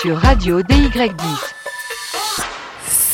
Sur 0.00 0.16
Radio 0.16 0.60
DY10. 0.62 1.57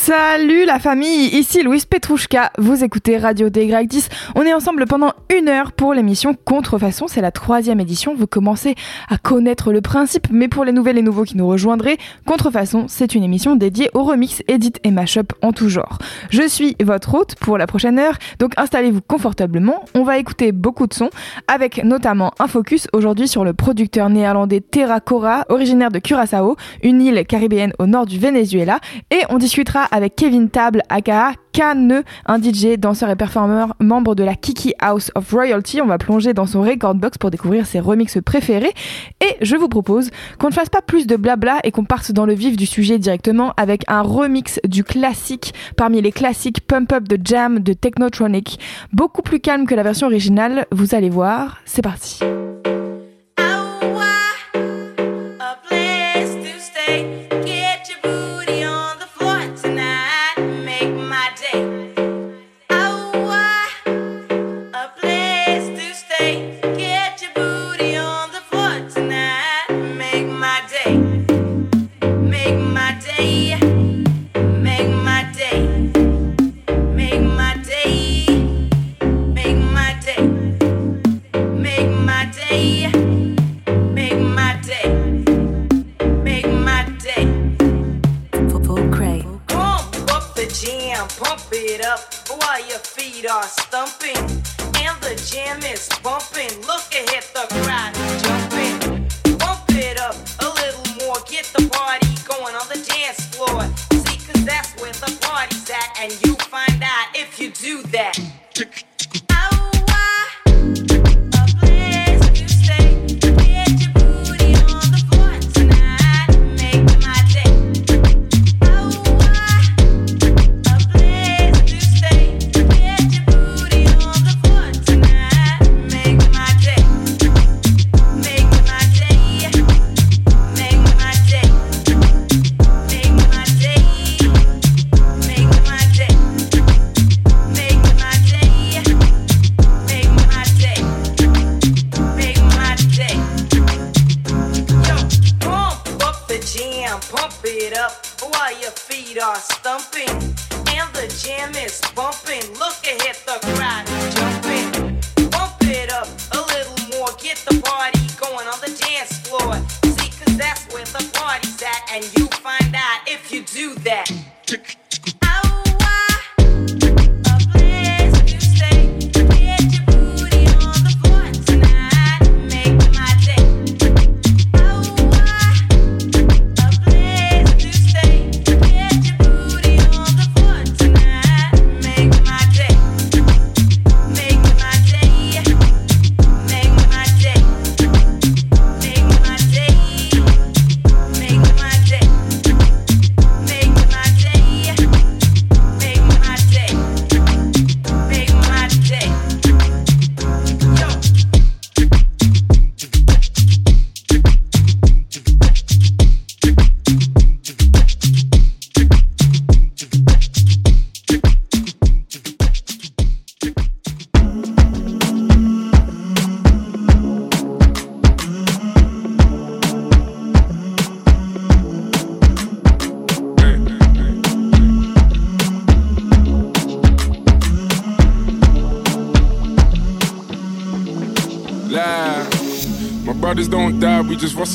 Salut 0.06 0.66
la 0.66 0.78
famille, 0.78 1.34
ici 1.34 1.62
Louise 1.62 1.86
Petrouchka, 1.86 2.52
vous 2.58 2.84
écoutez 2.84 3.16
Radio 3.16 3.48
DY10. 3.48 4.10
On 4.34 4.42
est 4.42 4.52
ensemble 4.52 4.84
pendant 4.84 5.14
une 5.34 5.48
heure 5.48 5.72
pour 5.72 5.94
l'émission 5.94 6.34
Contrefaçon, 6.34 7.06
c'est 7.08 7.22
la 7.22 7.30
troisième 7.30 7.80
édition, 7.80 8.14
vous 8.14 8.26
commencez 8.26 8.74
à 9.08 9.16
connaître 9.16 9.72
le 9.72 9.80
principe, 9.80 10.26
mais 10.30 10.48
pour 10.48 10.66
les 10.66 10.72
nouvelles 10.72 10.98
et 10.98 11.02
nouveaux 11.02 11.22
qui 11.22 11.38
nous 11.38 11.48
rejoindraient, 11.48 11.96
Contrefaçon, 12.26 12.84
c'est 12.86 13.14
une 13.14 13.24
émission 13.24 13.56
dédiée 13.56 13.88
aux 13.94 14.04
remix, 14.04 14.42
edit 14.46 14.74
et 14.84 14.90
mashup 14.90 15.32
en 15.40 15.52
tout 15.52 15.70
genre. 15.70 15.96
Je 16.28 16.46
suis 16.46 16.76
votre 16.84 17.14
hôte 17.14 17.36
pour 17.36 17.56
la 17.56 17.66
prochaine 17.66 17.98
heure, 17.98 18.18
donc 18.38 18.52
installez-vous 18.58 19.00
confortablement, 19.00 19.86
on 19.94 20.02
va 20.02 20.18
écouter 20.18 20.52
beaucoup 20.52 20.86
de 20.86 20.92
sons, 20.92 21.08
avec 21.48 21.82
notamment 21.82 22.34
un 22.38 22.46
focus 22.46 22.88
aujourd'hui 22.92 23.26
sur 23.26 23.42
le 23.42 23.54
producteur 23.54 24.10
néerlandais 24.10 24.60
Terra 24.60 25.00
Cora, 25.00 25.46
originaire 25.48 25.90
de 25.90 25.98
Curaçao, 25.98 26.56
une 26.82 27.00
île 27.00 27.24
caribéenne 27.24 27.72
au 27.78 27.86
nord 27.86 28.04
du 28.04 28.18
Venezuela, 28.18 28.80
et 29.10 29.22
on 29.30 29.38
discutera 29.38 29.88
avec 29.94 30.16
Kevin 30.16 30.50
Table, 30.50 30.82
aka 30.88 31.34
Kane, 31.52 32.02
un 32.26 32.42
DJ, 32.42 32.76
danseur 32.78 33.10
et 33.10 33.16
performeur, 33.16 33.76
membre 33.78 34.16
de 34.16 34.24
la 34.24 34.34
Kiki 34.34 34.74
House 34.80 35.12
of 35.14 35.30
Royalty. 35.30 35.80
On 35.80 35.86
va 35.86 35.98
plonger 35.98 36.34
dans 36.34 36.46
son 36.46 36.62
record 36.62 36.96
box 36.96 37.16
pour 37.16 37.30
découvrir 37.30 37.64
ses 37.64 37.78
remixes 37.78 38.18
préférés. 38.20 38.74
Et 39.20 39.36
je 39.40 39.54
vous 39.54 39.68
propose 39.68 40.10
qu'on 40.40 40.48
ne 40.48 40.52
fasse 40.52 40.68
pas 40.68 40.82
plus 40.82 41.06
de 41.06 41.14
blabla 41.14 41.60
et 41.62 41.70
qu'on 41.70 41.84
parte 41.84 42.10
dans 42.10 42.26
le 42.26 42.34
vif 42.34 42.56
du 42.56 42.66
sujet 42.66 42.98
directement 42.98 43.52
avec 43.56 43.84
un 43.86 44.02
remix 44.02 44.58
du 44.66 44.82
classique 44.82 45.54
parmi 45.76 46.02
les 46.02 46.10
classiques 46.10 46.66
Pump 46.66 46.92
Up 46.92 47.06
de 47.06 47.16
Jam 47.24 47.60
de 47.60 47.72
Technotronic. 47.72 48.58
Beaucoup 48.92 49.22
plus 49.22 49.38
calme 49.38 49.64
que 49.64 49.76
la 49.76 49.84
version 49.84 50.08
originale, 50.08 50.66
vous 50.72 50.96
allez 50.96 51.10
voir. 51.10 51.58
C'est 51.66 51.82
parti. 51.82 52.18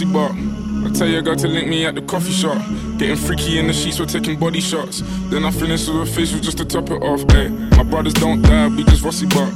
Bark. 0.05 0.33
I 0.85 0.91
tell 0.91 1.07
your 1.07 1.21
girl 1.21 1.35
to 1.35 1.47
link 1.47 1.67
me 1.67 1.85
at 1.85 1.95
the 1.95 2.01
coffee 2.01 2.31
shop. 2.31 2.57
Getting 2.97 3.15
freaky 3.15 3.59
in 3.59 3.67
the 3.67 3.73
sheets, 3.73 3.99
we're 3.99 4.05
taking 4.05 4.39
body 4.39 4.61
shots. 4.61 5.01
Then 5.29 5.45
I 5.45 5.51
finish 5.51 5.87
with 5.87 6.01
a 6.01 6.05
facial 6.05 6.39
just 6.39 6.57
to 6.59 6.65
top 6.65 6.89
it 6.89 7.01
off. 7.01 7.21
Hey, 7.31 7.49
my 7.49 7.83
brothers 7.83 8.13
don't 8.13 8.41
die, 8.41 8.67
we 8.67 8.83
just 8.85 9.03
rusty 9.03 9.27
bark. 9.27 9.53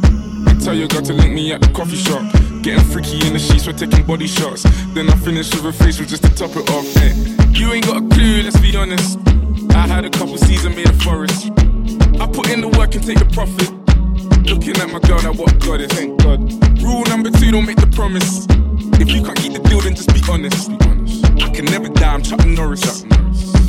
I 0.48 0.54
tell 0.60 0.74
your 0.74 0.88
girl 0.88 1.02
to 1.02 1.14
link 1.14 1.34
me 1.34 1.54
at 1.54 1.62
the 1.62 1.70
coffee 1.70 1.96
shop. 1.96 2.22
Getting 2.62 2.84
freaky 2.86 3.26
in 3.28 3.34
the 3.34 3.40
sheets, 3.40 3.68
we're 3.68 3.74
taking 3.74 4.06
body 4.06 4.28
shots. 4.28 4.64
Then 4.94 5.10
I 5.10 5.16
finish 5.18 5.54
with 5.54 5.66
a 5.66 5.74
facial 5.74 6.06
just 6.06 6.24
to 6.24 6.36
top 6.36 6.56
it 6.56 6.70
off. 6.72 6.86
Hey, 6.96 7.14
you 7.52 7.72
ain't 7.72 7.86
got 7.86 7.98
a 7.98 8.08
clue, 8.08 8.44
let's 8.44 8.60
be 8.60 8.76
honest. 8.76 9.20
I 9.72 9.88
had 9.88 10.06
a 10.06 10.10
couple 10.10 10.38
seasons 10.38 10.76
made 10.76 10.90
a 10.90 10.94
forest. 10.94 11.52
I 12.20 12.28
put 12.28 12.50
in 12.50 12.62
the 12.62 12.74
work 12.78 12.96
and 12.96 13.04
take 13.04 13.20
the 13.20 13.30
profit. 13.34 13.72
Looking 14.50 14.78
at 14.78 14.92
my 14.92 15.00
girl, 15.00 15.20
that 15.20 15.36
what 15.36 15.58
God 15.60 15.82
is. 15.82 15.92
Thank 15.92 16.22
God. 16.22 16.40
Rule 16.82 17.04
number 17.06 17.32
two, 17.32 17.52
don't 17.52 17.66
make 17.66 17.78
the 17.78 17.88
promise. 17.88 18.46
If 19.00 19.12
you 19.12 19.24
can't 19.24 19.38
keep 19.38 19.54
the 19.54 19.60
deal, 19.60 19.82
then 19.82 19.96
just 19.96 20.14
be 20.14 20.22
honest. 20.30 20.70
I 21.42 21.50
can 21.50 21.66
never 21.66 21.90
die, 21.90 22.14
I'm 22.14 22.22
Chuck 22.22 22.46
Norris. 22.46 23.04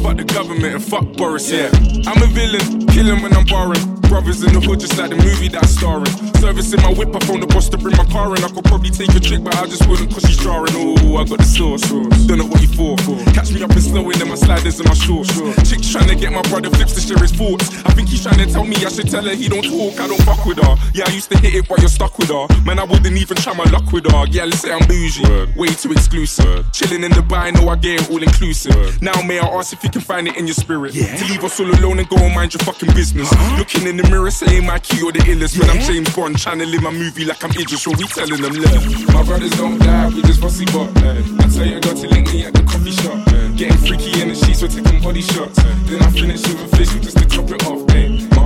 Fuck 0.02 0.16
the 0.18 0.24
government 0.24 0.74
and 0.74 0.84
fuck 0.84 1.04
Boris, 1.16 1.50
yeah. 1.50 1.70
I'm 2.06 2.22
a 2.22 2.26
villain, 2.26 2.86
killing 2.88 3.22
when 3.22 3.32
I'm 3.34 3.46
barring. 3.46 4.00
Brothers 4.02 4.42
in 4.42 4.52
the 4.52 4.60
hood, 4.60 4.80
just 4.80 4.98
like 4.98 5.10
the 5.10 5.16
movie 5.16 5.48
that 5.48 5.62
I'm 5.62 5.68
starring. 5.68 6.33
Servicing 6.44 6.82
my 6.82 6.92
whip, 6.92 7.08
I 7.16 7.20
phone 7.20 7.40
the 7.40 7.46
boss 7.46 7.70
to 7.70 7.78
bring 7.78 7.96
my 7.96 8.04
car 8.04 8.36
in. 8.36 8.44
I 8.44 8.48
could 8.52 8.64
probably 8.64 8.90
take 8.90 9.08
a 9.16 9.18
trick, 9.18 9.42
but 9.42 9.56
I 9.56 9.64
just 9.64 9.88
wouldn't 9.88 10.12
cause 10.12 10.28
she's 10.28 10.36
jarring. 10.36 10.76
Oh, 10.76 11.16
I 11.16 11.24
got 11.24 11.38
the 11.40 11.48
sauce. 11.48 11.80
Don't 12.28 12.36
know 12.36 12.44
what 12.44 12.60
you 12.60 12.68
for. 12.68 13.00
Catch 13.32 13.50
me 13.56 13.64
up 13.64 13.70
and 13.70 13.80
slowing 13.80 14.20
in 14.20 14.28
my 14.28 14.34
sliders 14.34 14.78
and 14.78 14.86
my 14.86 14.92
shorts. 14.92 15.32
Chick's 15.64 15.88
trying 15.90 16.08
to 16.12 16.14
get 16.14 16.36
my 16.36 16.42
brother 16.52 16.68
flips 16.68 16.92
to 16.92 17.00
share 17.00 17.16
his 17.16 17.32
thoughts. 17.32 17.72
I 17.88 17.96
think 17.96 18.10
he's 18.10 18.22
trying 18.22 18.36
to 18.44 18.46
tell 18.52 18.66
me 18.66 18.76
I 18.84 18.90
should 18.92 19.08
tell 19.08 19.24
her 19.24 19.34
he 19.34 19.48
don't 19.48 19.64
talk, 19.64 19.98
I 19.98 20.06
don't 20.06 20.20
fuck 20.20 20.44
with 20.44 20.60
her. 20.60 20.76
Yeah, 20.92 21.08
I 21.08 21.16
used 21.16 21.32
to 21.32 21.38
hit 21.38 21.54
it, 21.54 21.64
but 21.66 21.80
you're 21.80 21.88
stuck 21.88 22.18
with 22.18 22.28
her. 22.28 22.44
Man, 22.60 22.78
I 22.78 22.84
wouldn't 22.84 23.16
even 23.16 23.38
try 23.38 23.54
my 23.56 23.64
luck 23.72 23.90
with 23.90 24.04
her. 24.12 24.26
Yeah, 24.28 24.44
let's 24.44 24.60
say 24.60 24.70
I'm 24.70 24.84
bougie. 24.86 25.24
Way 25.56 25.72
too 25.72 25.92
exclusive. 25.92 26.70
Chilling 26.72 27.04
in 27.04 27.12
Dubai, 27.12 27.56
know 27.56 27.70
I 27.70 27.76
get 27.76 28.02
it 28.02 28.10
all 28.10 28.22
inclusive. 28.22 29.00
Now, 29.00 29.16
may 29.22 29.38
I 29.40 29.48
ask 29.48 29.72
if 29.72 29.82
you 29.82 29.88
can 29.88 30.02
find 30.02 30.28
it 30.28 30.36
in 30.36 30.44
your 30.46 30.60
spirit? 30.60 30.92
Yeah. 30.92 31.16
To 31.16 31.24
leave 31.24 31.42
us 31.42 31.58
all 31.58 31.72
alone 31.72 32.00
and 32.00 32.08
go 32.10 32.18
and 32.20 32.34
mind 32.34 32.52
your 32.52 32.60
fucking 32.68 32.92
business. 32.92 33.32
Looking 33.56 33.88
in 33.88 33.96
the 33.96 34.04
mirror, 34.10 34.30
saying 34.30 34.66
my 34.66 34.78
key 34.78 35.00
or 35.00 35.10
the 35.10 35.20
illest. 35.20 35.58
When 35.58 35.70
I'm 35.70 35.80
James 35.80 36.14
Bond, 36.14 36.33
to 36.36 36.66
live 36.66 36.82
my 36.82 36.90
movie 36.90 37.24
like 37.24 37.42
I'm 37.44 37.50
Idris, 37.50 37.86
or 37.86 37.94
we 37.96 38.06
telling 38.06 38.40
them, 38.40 38.52
look. 38.54 39.08
My 39.14 39.22
brothers 39.22 39.50
don't 39.52 39.78
die, 39.78 40.08
we 40.08 40.22
just 40.22 40.40
fussy 40.40 40.64
bop. 40.66 40.88
Uh, 40.96 41.22
I 41.38 41.48
tell 41.48 41.66
you, 41.66 41.76
I 41.76 41.80
got 41.80 41.96
to 41.96 42.08
link 42.08 42.32
me 42.32 42.44
at 42.44 42.52
the 42.52 42.62
coffee 42.62 42.90
shop. 42.90 43.26
Uh, 43.28 43.48
getting 43.56 43.78
freaky 43.78 44.20
in 44.20 44.28
the 44.28 44.34
sheets, 44.34 44.62
we're 44.62 44.68
taking 44.68 45.00
body 45.02 45.22
shots. 45.22 45.62
Then 45.86 46.02
I 46.02 46.10
finish 46.10 46.42
with 46.42 46.72
a 46.72 47.00
just 47.00 47.18
to 47.18 47.26
top 47.26 47.50
it 47.50 47.66
off. 47.66 47.93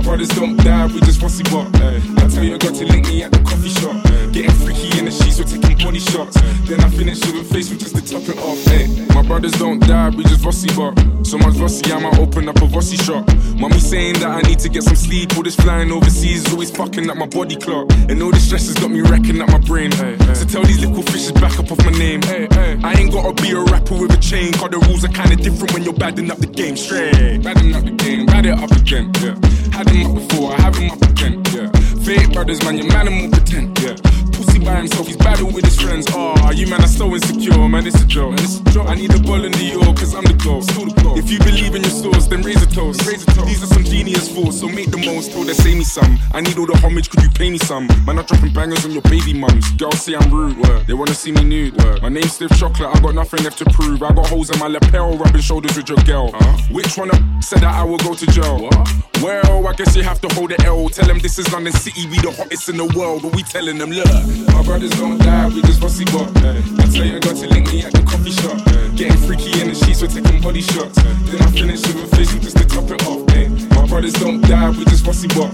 Brothers 0.09 0.29
don't 0.29 0.57
die, 0.57 0.87
we 0.87 0.99
just 1.01 1.21
fussy 1.21 1.43
bop. 1.43 1.67
I 1.75 2.27
tell 2.33 2.43
you, 2.43 2.55
I 2.55 2.57
got 2.57 2.73
to 2.73 2.83
link 2.83 3.05
me 3.07 3.21
at 3.21 3.31
the 3.31 3.37
coffee 3.45 3.69
shop. 3.69 3.93
Eh? 4.07 4.31
Getting 4.31 4.51
freaky 4.65 4.97
in 4.97 5.05
the 5.05 5.11
sheets, 5.11 5.37
we're 5.37 5.45
taking 5.45 5.77
body 5.85 5.99
shots. 5.99 6.33
Then 6.65 6.79
I 6.81 6.89
finish 6.89 7.19
with 7.21 7.35
a 7.35 7.43
facial 7.53 7.77
just 7.77 7.95
to 7.95 8.01
top 8.01 8.25
it 8.27 8.39
off. 8.39 8.57
Ay. 8.73 8.89
My 9.13 9.21
brothers 9.21 9.51
don't 9.51 9.77
die, 9.79 10.09
we 10.09 10.23
just 10.23 10.41
fussy 10.41 10.73
bop. 10.73 10.97
So 11.23 11.37
much 11.37 11.57
fussy, 11.57 11.93
I 11.93 11.99
might 11.99 12.17
open 12.17 12.49
up 12.49 12.59
a 12.59 12.67
fussy 12.67 12.97
shop. 12.97 13.29
Mommy 13.53 13.77
saying 13.77 14.15
that 14.15 14.31
I 14.31 14.41
need 14.49 14.57
to 14.59 14.69
get 14.69 14.81
some 14.81 14.95
sleep. 14.95 15.37
All 15.37 15.43
this 15.43 15.55
flying 15.55 15.91
overseas 15.91 16.43
is 16.47 16.51
always 16.53 16.71
fucking 16.71 17.07
up 17.07 17.15
my 17.15 17.27
body 17.27 17.55
clock. 17.55 17.91
And 18.09 18.19
all 18.23 18.31
this 18.31 18.47
stress 18.47 18.65
has 18.65 18.79
got 18.81 18.89
me 18.89 19.01
wrecking 19.01 19.39
up 19.39 19.49
my 19.49 19.59
brain. 19.59 19.93
Eh? 19.93 20.33
So 20.33 20.43
tell 20.45 20.63
these 20.63 20.79
little 20.83 21.03
fishes 21.03 21.33
back 21.33 21.59
up 21.59 21.71
off 21.71 21.85
my 21.85 21.91
name. 21.91 22.21
I 22.25 22.95
ain't 22.97 23.11
gotta 23.13 23.39
be 23.43 23.51
a 23.51 23.61
rapper 23.61 23.93
with 23.93 24.17
a 24.17 24.17
chain. 24.17 24.53
Cause 24.53 24.71
the 24.71 24.79
rules 24.89 25.05
are 25.05 25.13
kinda 25.13 25.35
different 25.35 25.71
when 25.73 25.83
you're 25.83 25.93
badding 25.93 26.31
up 26.31 26.39
the 26.39 26.47
game 26.47 26.75
straight. 26.75 27.43
Badding 27.43 27.75
up 27.75 27.85
the 27.85 27.91
game, 27.91 28.25
bad 28.25 28.47
it 28.47 28.57
up 28.57 28.71
again. 28.71 29.11
Yeah 29.21 29.37
had 29.79 29.95
it 29.95 30.13
before, 30.13 30.51
I 30.51 30.61
haven't 30.61 30.99
pretend, 30.99 31.47
yeah. 31.53 31.71
Fake 32.03 32.33
brothers, 32.33 32.61
man, 32.63 32.77
your 32.77 32.87
man 32.87 33.07
and 33.07 33.15
more 33.15 33.29
pretend, 33.29 33.79
yeah. 33.79 34.18
Pussy 34.39 34.59
by 34.59 34.77
himself, 34.77 35.05
he's 35.05 35.17
battle 35.17 35.51
with 35.51 35.65
his 35.65 35.77
friends. 35.81 36.07
Oh, 36.11 36.51
you 36.51 36.65
man 36.67 36.81
are 36.81 36.87
so 36.87 37.13
insecure, 37.13 37.67
man, 37.67 37.85
it's 37.85 38.01
a 38.01 38.07
joke. 38.07 38.31
Man, 38.31 38.39
it's 38.39 38.61
a 38.61 38.63
joke. 38.71 38.87
I 38.87 38.95
need 38.95 39.13
a 39.13 39.19
ball 39.19 39.43
in 39.43 39.51
the 39.51 39.63
York, 39.63 39.97
cause 39.97 40.15
I'm 40.15 40.23
the 40.23 40.33
goal. 40.41 40.61
Still 40.61 40.85
the 40.85 41.01
goal. 41.01 41.19
If 41.19 41.29
you 41.29 41.39
believe 41.39 41.75
in 41.75 41.81
your 41.81 41.91
source, 41.91 42.27
then 42.27 42.41
raise 42.41 42.63
a 42.63 42.67
toast. 42.67 43.05
Raise 43.05 43.21
a 43.23 43.25
toast. 43.25 43.47
These 43.47 43.63
are 43.63 43.67
some 43.67 43.83
genius 43.83 44.31
thoughts, 44.31 44.61
so 44.61 44.69
make 44.69 44.91
the 44.91 44.97
most. 44.97 45.33
Told 45.33 45.47
they 45.47 45.53
say 45.53 45.75
me 45.75 45.83
some. 45.83 46.17
I 46.33 46.39
need 46.39 46.57
all 46.57 46.65
the 46.65 46.77
homage, 46.77 47.09
could 47.09 47.21
you 47.21 47.29
pay 47.31 47.49
me 47.49 47.57
some? 47.57 47.87
Man, 48.05 48.17
I'm 48.17 48.23
dropping 48.23 48.53
bangers 48.53 48.85
on 48.85 48.91
your 48.91 49.01
baby 49.11 49.33
mums. 49.33 49.69
Girls 49.73 49.99
say 49.99 50.15
I'm 50.15 50.31
rude, 50.31 50.55
Word. 50.55 50.87
they 50.87 50.93
wanna 50.93 51.13
see 51.13 51.33
me 51.33 51.43
nude. 51.43 51.75
Word. 51.75 52.01
My 52.01 52.07
name's 52.07 52.31
Stiff 52.31 52.57
Chocolate, 52.57 52.95
I 52.95 52.99
got 53.01 53.15
nothing 53.15 53.43
left 53.43 53.57
to 53.57 53.65
prove. 53.65 54.01
I 54.01 54.13
got 54.13 54.27
holes 54.27 54.49
in 54.51 54.57
my 54.59 54.67
lapel, 54.67 55.17
rubbing 55.17 55.41
shoulders 55.41 55.75
with 55.75 55.89
your 55.89 55.99
girl. 56.07 56.31
Which 56.71 56.97
one 56.97 57.11
of 57.11 57.19
said 57.43 57.59
that 57.59 57.75
I 57.75 57.83
will 57.83 57.97
go 57.97 58.15
to 58.15 58.25
jail? 58.27 58.69
Well, 59.21 59.67
I 59.67 59.73
guess 59.73 59.97
you 59.97 60.03
have 60.03 60.21
to 60.21 60.33
hold 60.33 60.51
the 60.51 60.63
L. 60.63 60.87
Tell 60.87 61.05
them 61.05 61.19
this 61.19 61.37
is 61.37 61.51
London 61.51 61.73
City, 61.73 62.07
we 62.07 62.19
the 62.19 62.31
hottest 62.31 62.69
in 62.69 62.77
the 62.77 62.85
world. 62.95 63.23
But 63.23 63.35
we 63.35 63.43
telling 63.43 63.77
them, 63.77 63.91
look, 63.91 64.07
my 64.53 64.63
brothers 64.63 64.91
don't 64.91 65.17
die, 65.17 65.47
we 65.47 65.61
just 65.63 65.79
fussy 65.81 66.05
bop. 66.05 66.29
I 66.37 66.85
tell 66.91 67.05
you, 67.05 67.15
I 67.15 67.19
got 67.19 67.35
to 67.37 67.47
link 67.47 67.67
me 67.71 67.83
at 67.83 67.93
the 67.93 68.03
coffee 68.03 68.31
shop. 68.31 68.57
Eh? 68.67 68.87
Getting 68.95 69.17
freaky 69.25 69.61
in 69.61 69.67
the 69.69 69.75
sheets, 69.75 70.01
we're 70.01 70.07
taking 70.09 70.41
body 70.41 70.61
shots. 70.61 70.97
Eh? 70.99 71.13
Then 71.31 71.41
I 71.41 71.51
finish 71.51 71.81
with 71.87 72.03
a 72.03 72.07
facial 72.15 72.39
just 72.39 72.57
to 72.57 72.65
top 72.67 72.89
it 72.91 73.01
off. 73.07 73.23
eh. 73.35 73.47
My 73.75 73.85
brothers 73.87 74.13
don't 74.13 74.41
die, 74.41 74.69
we 74.71 74.85
just 74.85 75.05
fussy 75.05 75.27
bop. 75.29 75.51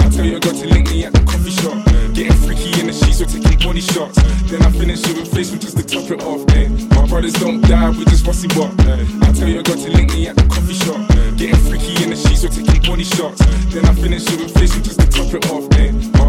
I 0.00 0.08
tell 0.10 0.24
you, 0.24 0.36
I 0.36 0.40
got 0.40 0.54
to 0.56 0.66
link 0.66 0.90
me 0.90 1.04
at 1.04 1.12
the 1.12 1.22
coffee 1.24 1.50
shop. 1.50 1.76
Eh? 1.88 2.08
Getting 2.12 2.38
freaky 2.44 2.80
in 2.80 2.86
the 2.88 2.92
sheets, 2.92 3.20
we're 3.20 3.28
taking 3.28 3.58
body 3.66 3.80
shots. 3.80 4.16
Then 4.50 4.62
I 4.62 4.70
finish 4.72 5.02
with 5.06 5.22
a 5.22 5.26
facial 5.26 5.58
just 5.58 5.76
to 5.76 5.84
top 5.84 6.10
it 6.10 6.22
off. 6.22 6.42
eh. 6.56 6.68
My 6.96 7.06
brothers 7.06 7.34
don't 7.34 7.60
die, 7.62 7.90
we 7.90 8.04
just 8.06 8.24
fussy 8.24 8.48
bop. 8.48 8.72
I 8.80 9.32
tell 9.32 9.48
you, 9.48 9.60
I 9.60 9.62
got 9.62 9.78
to 9.78 9.88
link 9.90 10.12
me 10.12 10.28
at 10.28 10.36
the 10.36 10.46
coffee 10.48 10.74
shop. 10.74 11.00
Getting 11.36 11.60
freaky 11.68 12.02
in 12.02 12.10
the 12.10 12.16
sheets, 12.16 12.42
we're 12.42 12.50
taking 12.50 12.82
body 12.88 13.04
shots. 13.04 13.38
Then 13.72 13.84
I 13.84 13.94
finish 13.94 14.24
with 14.30 14.48
a 14.48 14.58
facial 14.58 14.80
just 14.82 14.98
to 15.00 15.06
top 15.06 15.34
it 15.34 15.46
off. 15.50 15.66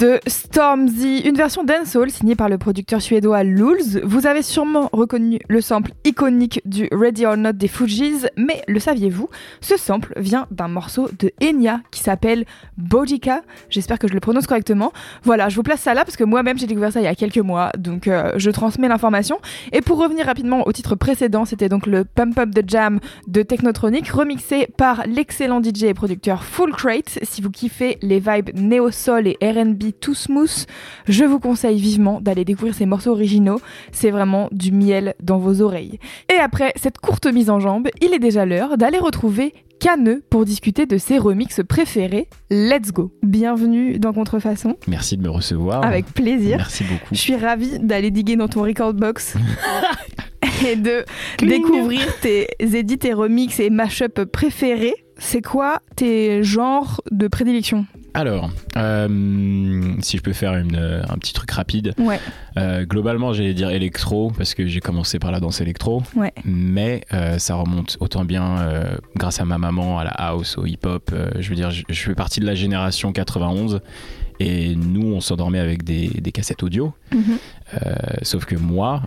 de 0.00 0.18
Stormzy, 0.26 1.18
une 1.26 1.36
version 1.36 1.62
dancehall 1.62 2.10
signée 2.10 2.34
par 2.34 2.48
le 2.48 2.56
producteur 2.56 3.02
suédois 3.02 3.42
Lulz. 3.42 4.00
Vous 4.02 4.26
avez 4.26 4.40
sûrement 4.40 4.88
reconnu 4.94 5.38
le 5.46 5.60
sample 5.60 5.92
iconique 6.06 6.62
du 6.64 6.88
Ready 6.90 7.26
or 7.26 7.36
Not 7.36 7.52
des 7.52 7.68
Fugees, 7.68 8.26
mais 8.38 8.62
le 8.66 8.80
saviez-vous? 8.80 9.28
Ce 9.60 9.76
sample 9.76 10.14
vient 10.16 10.46
d'un 10.50 10.68
morceau 10.68 11.10
de 11.18 11.30
Enya 11.42 11.82
qui 11.90 12.00
s'appelle 12.00 12.46
Bodica. 12.78 13.42
J'espère 13.68 13.98
que 13.98 14.08
je 14.08 14.14
le 14.14 14.20
prononce 14.20 14.46
correctement. 14.46 14.90
Voilà, 15.22 15.50
je 15.50 15.56
vous 15.56 15.62
place 15.62 15.82
ça 15.82 15.92
là 15.92 16.06
parce 16.06 16.16
que 16.16 16.24
moi-même 16.24 16.56
j'ai 16.56 16.66
découvert 16.66 16.92
ça 16.92 17.00
il 17.00 17.04
y 17.04 17.06
a 17.06 17.14
quelques 17.14 17.36
mois, 17.36 17.70
donc 17.76 18.08
euh, 18.08 18.32
je 18.36 18.50
transmets 18.50 18.88
l'information. 18.88 19.38
Et 19.72 19.82
pour 19.82 19.98
revenir 19.98 20.24
rapidement 20.24 20.66
au 20.66 20.72
titre 20.72 20.94
précédent, 20.94 21.44
c'était 21.44 21.68
donc 21.68 21.84
le 21.84 22.06
Pump 22.06 22.38
Up 22.38 22.54
the 22.54 22.62
Jam 22.66 23.00
de 23.28 23.42
Technotronic, 23.42 24.08
remixé 24.08 24.66
par 24.78 25.06
l'excellent 25.06 25.62
DJ 25.62 25.84
et 25.84 25.94
producteur 25.94 26.42
Full 26.42 26.72
Crate. 26.72 27.18
Si 27.20 27.42
vous 27.42 27.50
kiffez 27.50 27.98
les 28.00 28.18
vibes 28.18 28.48
néo-soul 28.54 29.28
et 29.28 29.36
R&B 29.42 29.89
tout 29.92 30.14
smooth, 30.14 30.66
je 31.08 31.24
vous 31.24 31.40
conseille 31.40 31.78
vivement 31.80 32.20
d'aller 32.20 32.44
découvrir 32.44 32.74
ces 32.74 32.86
morceaux 32.86 33.10
originaux. 33.10 33.60
C'est 33.92 34.10
vraiment 34.10 34.48
du 34.52 34.72
miel 34.72 35.14
dans 35.22 35.38
vos 35.38 35.60
oreilles. 35.62 35.98
Et 36.32 36.38
après 36.38 36.72
cette 36.76 36.98
courte 36.98 37.26
mise 37.26 37.50
en 37.50 37.60
jambe, 37.60 37.88
il 38.00 38.14
est 38.14 38.18
déjà 38.18 38.44
l'heure 38.46 38.76
d'aller 38.78 38.98
retrouver 38.98 39.54
Caneux 39.80 40.22
pour 40.28 40.44
discuter 40.44 40.84
de 40.84 40.98
ses 40.98 41.16
remixes 41.16 41.62
préférés. 41.66 42.28
Let's 42.50 42.92
go 42.92 43.12
Bienvenue 43.22 43.98
dans 43.98 44.12
Contrefaçon, 44.12 44.76
Merci 44.86 45.16
de 45.16 45.22
me 45.22 45.30
recevoir. 45.30 45.82
avec 45.84 46.04
plaisir. 46.06 46.58
Merci 46.58 46.84
beaucoup. 46.84 47.08
Je 47.12 47.18
suis 47.18 47.36
ravie 47.36 47.78
d'aller 47.78 48.10
diguer 48.10 48.36
dans 48.36 48.48
ton 48.48 48.62
record 48.62 48.92
box 48.92 49.36
et 50.66 50.76
de 50.76 51.04
découvrir 51.38 52.06
tes 52.20 52.46
edits, 52.60 52.98
tes 52.98 53.14
remixes 53.14 53.60
et 53.60 53.70
mashups 53.70 54.26
préférés. 54.30 54.94
C'est 55.16 55.42
quoi 55.42 55.80
tes 55.96 56.42
genres 56.42 57.00
de 57.10 57.28
prédilection? 57.28 57.86
Alors, 58.14 58.50
euh, 58.76 59.94
si 60.00 60.16
je 60.16 60.22
peux 60.22 60.32
faire 60.32 60.54
une, 60.56 60.76
euh, 60.76 61.02
un 61.08 61.16
petit 61.16 61.32
truc 61.32 61.50
rapide. 61.50 61.94
Ouais. 61.98 62.18
Euh, 62.56 62.84
globalement, 62.84 63.32
j'allais 63.32 63.54
dire 63.54 63.70
électro 63.70 64.32
parce 64.36 64.54
que 64.54 64.66
j'ai 64.66 64.80
commencé 64.80 65.18
par 65.18 65.30
la 65.30 65.40
danse 65.40 65.60
électro. 65.60 66.02
Ouais. 66.16 66.32
Mais 66.44 67.02
euh, 67.12 67.38
ça 67.38 67.54
remonte 67.54 67.96
autant 68.00 68.24
bien 68.24 68.56
grâce 69.16 69.40
à 69.40 69.44
ma 69.44 69.58
maman, 69.58 69.98
à 69.98 70.04
la 70.04 70.10
house, 70.10 70.58
au 70.58 70.66
hip-hop. 70.66 71.14
Je 71.38 71.48
veux 71.48 71.54
dire, 71.56 71.70
je, 71.70 71.84
je 71.88 72.02
fais 72.02 72.14
partie 72.14 72.40
de 72.40 72.46
la 72.46 72.54
génération 72.54 73.12
91 73.12 73.80
et 74.40 74.74
nous, 74.74 75.12
on 75.12 75.20
s'endormait 75.20 75.58
avec 75.58 75.84
des, 75.84 76.08
des 76.08 76.32
cassettes 76.32 76.62
audio. 76.62 76.94
Mhm. 77.12 77.38
Sauf 78.22 78.44
que 78.46 78.56
moi, 78.56 79.02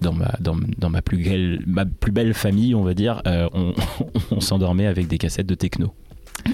dans, 0.00 0.12
ma, 0.12 0.32
dans, 0.40 0.56
dans 0.78 0.90
ma, 0.90 1.02
plus 1.02 1.18
belle, 1.18 1.62
ma 1.66 1.84
plus 1.86 2.12
belle 2.12 2.34
famille, 2.34 2.74
on 2.74 2.82
va 2.82 2.94
dire, 2.94 3.22
on, 3.24 3.74
on 4.30 4.40
s'endormait 4.40 4.86
avec 4.86 5.08
des 5.08 5.18
cassettes 5.18 5.46
de 5.46 5.54
techno. 5.54 5.94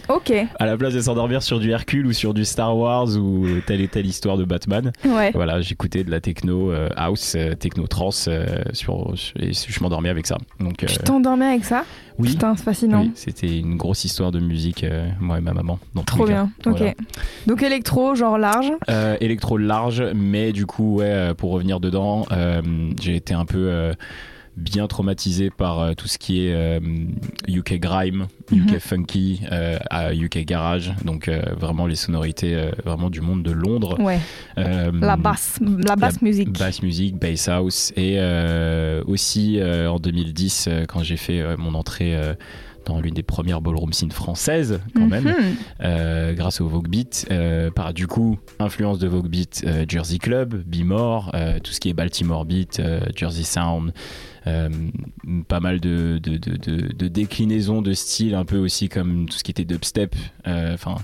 Ok. 0.09 0.33
À 0.59 0.67
la 0.67 0.77
place 0.77 0.95
de 0.95 1.01
s'endormir 1.01 1.43
sur 1.43 1.59
du 1.59 1.71
Hercule 1.71 2.07
ou 2.07 2.13
sur 2.13 2.33
du 2.35 2.45
Star 2.45 2.77
Wars 2.77 3.17
ou 3.17 3.47
telle 3.67 3.81
et 3.81 3.89
telle 3.89 4.07
histoire 4.07 4.37
de 4.37 4.45
Batman, 4.45 4.93
Ouais. 5.05 5.31
voilà, 5.35 5.61
j'écoutais 5.61 6.05
de 6.05 6.11
la 6.11 6.21
techno 6.21 6.71
euh, 6.71 6.89
house, 6.97 7.35
euh, 7.37 7.55
techno 7.55 7.87
trance, 7.87 8.27
euh, 8.29 8.47
sur, 8.73 9.15
et 9.39 9.53
je 9.53 9.81
m'endormais 9.83 10.09
avec 10.09 10.27
ça. 10.27 10.39
Donc, 10.61 10.77
Tu 10.87 10.99
t'endormais 10.99 11.47
avec 11.47 11.65
ça 11.65 11.85
oui, 12.19 12.31
Putain, 12.31 12.57
c'est 12.57 12.65
fascinant. 12.65 13.03
oui, 13.03 13.13
c'était 13.15 13.59
une 13.59 13.77
grosse 13.77 14.05
histoire 14.07 14.33
de 14.33 14.41
musique, 14.41 14.87
moi 15.21 15.37
et 15.37 15.43
ma 15.43 15.53
maman. 15.53 15.79
Trop 16.07 16.25
cas. 16.25 16.33
bien. 16.33 16.51
Ok. 16.65 16.79
Voilà. 16.79 16.95
Donc 17.47 17.63
électro, 17.63 18.15
genre 18.15 18.39
large. 18.39 18.73
Électro 19.21 19.59
large, 19.59 20.03
mais 20.15 20.53
du 20.53 20.65
coup, 20.65 20.97
ouais, 20.97 21.35
pour 21.37 21.53
revenir 21.53 21.79
dedans, 21.79 22.25
j'ai 23.03 23.17
été 23.17 23.35
un 23.35 23.45
peu 23.45 23.93
bien 24.57 24.87
traumatisé 24.87 25.51
par 25.51 25.81
euh, 25.81 25.93
tout 25.95 26.09
ce 26.09 26.19
qui 26.19 26.47
est 26.47 26.53
euh, 26.55 26.81
UK 27.49 27.79
grime, 27.79 28.27
UK 28.51 28.73
Mhm. 28.73 28.79
funky, 28.81 29.41
euh, 29.53 29.79
à 29.91 30.15
UK 30.15 30.45
garage, 30.47 30.93
donc 31.05 31.29
euh, 31.29 31.43
vraiment 31.59 31.87
les 31.87 31.95
sonorités 31.97 32.55
euh, 32.55 32.71
vraiment 32.85 33.11
du 33.11 33.21
monde 33.21 33.43
de 33.43 33.51
Londres. 33.53 34.01
Ouais, 34.01 34.19
Euh, 34.59 34.91
la 35.01 35.17
basse, 35.17 35.59
la 35.61 35.97
basse 35.97 36.23
musique. 36.23 36.51
Bass 36.59 36.83
music, 36.83 37.17
bass 37.19 37.49
house 37.49 37.93
et 37.97 38.15
euh, 38.19 39.03
aussi 39.07 39.61
euh, 39.61 39.91
en 39.91 39.99
2010 39.99 40.67
euh, 40.69 40.85
quand 40.87 41.03
j'ai 41.03 41.17
fait 41.19 41.41
euh, 41.41 41.57
mon 41.59 41.75
entrée 41.75 42.17
euh, 42.17 42.35
dans 42.87 43.01
l'une 43.01 43.15
des 43.15 43.25
premières 43.25 43.61
ballroom 43.61 43.93
scene 43.93 44.13
françaises 44.13 44.81
quand 44.95 45.09
même 45.09 45.25
Mhm. 45.25 45.35
euh, 45.83 46.33
grâce 46.35 46.61
au 46.61 46.69
Vogue 46.69 46.89
Beat 46.89 47.27
euh, 47.33 47.71
par 47.71 47.93
du 47.93 48.07
coup 48.07 48.39
influence 48.61 48.99
de 49.01 49.09
Vogue 49.09 49.29
Beat 49.29 49.65
euh, 49.67 49.85
Jersey 49.89 50.19
Club, 50.19 50.63
Bmore, 50.65 51.33
euh, 51.35 51.59
tout 51.63 51.73
ce 51.73 51.81
qui 51.81 51.89
est 51.91 51.95
Baltimore 51.95 52.45
Beat, 52.45 52.79
euh, 52.81 53.01
Jersey 53.17 53.43
Sound 53.43 53.93
euh, 54.47 54.69
pas 55.49 55.61
mal 55.61 55.81
de, 55.81 56.19
de, 56.23 56.37
de, 56.37 56.57
de- 56.57 56.93
de 56.93 57.09
déclinaisons 57.09 57.83
de 57.83 57.93
style 57.93 58.35
un 58.35 58.45
peu 58.45 58.59
aussi 58.59 58.89
comme 58.89 59.29
tout 59.29 59.37
ce 59.39 59.45
qui 59.45 59.51
était 59.51 59.65
dubstep. 59.65 60.15
Euh, 60.47 60.75
enfin 60.75 60.97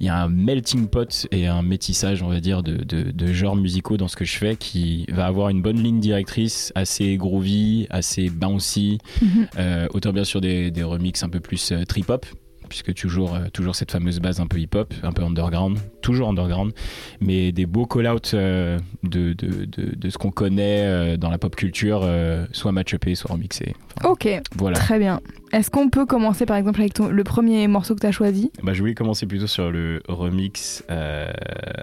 il 0.00 0.06
y 0.06 0.08
a 0.08 0.22
un 0.22 0.28
melting 0.28 0.88
pot 0.88 1.26
et 1.30 1.46
un 1.46 1.62
métissage 1.62 2.22
on 2.22 2.28
va 2.28 2.40
dire 2.40 2.62
de, 2.62 3.32
genres 3.32 3.56
musicaux 3.56 3.96
dans 3.96 4.08
ce 4.08 4.16
que 4.16 4.24
je 4.24 4.36
fais 4.36 4.56
qui 4.56 5.06
va 5.12 5.26
avoir 5.26 5.48
une 5.48 5.62
bonne 5.62 5.82
ligne 5.82 6.00
directrice 6.00 6.72
assez 6.74 7.16
groovy 7.16 7.86
assez 7.90 8.28
bouncy. 8.28 8.98
Mhm. 9.22 9.46
euh, 9.58 9.86
autant 9.94 10.12
bien 10.12 10.24
sûr 10.24 10.40
des, 10.40 10.70
des 10.70 10.82
remixes 10.82 11.22
un 11.22 11.28
peu 11.28 11.40
plus 11.40 11.72
trip-hop 11.88 12.26
puisque 12.70 12.94
toujours, 12.94 13.34
euh, 13.34 13.48
toujours 13.52 13.74
cette 13.76 13.90
fameuse 13.90 14.18
base 14.20 14.40
un 14.40 14.46
peu 14.46 14.58
hip-hop, 14.58 14.94
un 15.02 15.12
peu 15.12 15.22
underground, 15.22 15.76
toujours 16.00 16.30
underground, 16.30 16.72
mais 17.20 17.52
des 17.52 17.66
beaux 17.66 17.84
call-outs 17.84 18.32
euh, 18.32 18.78
de, 19.02 19.34
de, 19.34 19.66
de, 19.66 19.94
de 19.94 20.08
ce 20.08 20.16
qu'on 20.16 20.30
connaît 20.30 20.84
euh, 20.86 21.16
dans 21.18 21.28
la 21.28 21.36
pop 21.36 21.54
culture, 21.54 22.00
euh, 22.04 22.46
soit 22.52 22.72
match-upé, 22.72 23.14
soit 23.14 23.32
remixé. 23.32 23.74
Enfin, 23.98 24.08
Ok, 24.08 24.28
Voilà. 24.56 24.78
très 24.78 24.98
bien. 24.98 25.20
Est-ce 25.52 25.70
qu'on 25.70 25.90
peut 25.90 26.06
commencer 26.06 26.46
par 26.46 26.56
exemple 26.56 26.80
avec 26.80 26.94
ton- 26.94 27.08
le 27.08 27.24
premier 27.24 27.66
morceau 27.68 27.94
que 27.94 28.00
tu 28.00 28.06
as 28.06 28.12
choisi? 28.12 28.50
Bah, 28.62 28.72
je 28.72 28.78
voulais 28.80 28.94
commencer 28.94 29.26
plutôt 29.26 29.48
sur 29.48 29.70
le 29.70 30.00
remix, 30.08 30.82
euh, 30.90 31.30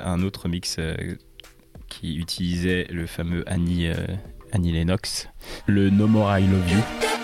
un 0.03 0.23
autre 0.23 0.43
remix 0.43 0.77
euh, 0.79 0.95
qui 1.89 2.15
utilisait 2.15 2.87
le 2.89 3.05
fameux 3.07 3.43
Annie, 3.45 3.87
euh, 3.87 3.93
Annie 4.53 4.71
Lennox, 4.71 5.27
le 5.67 5.89
No 5.89 6.07
More 6.07 6.37
I 6.37 6.47
Love 6.47 6.71
You. 6.71 7.16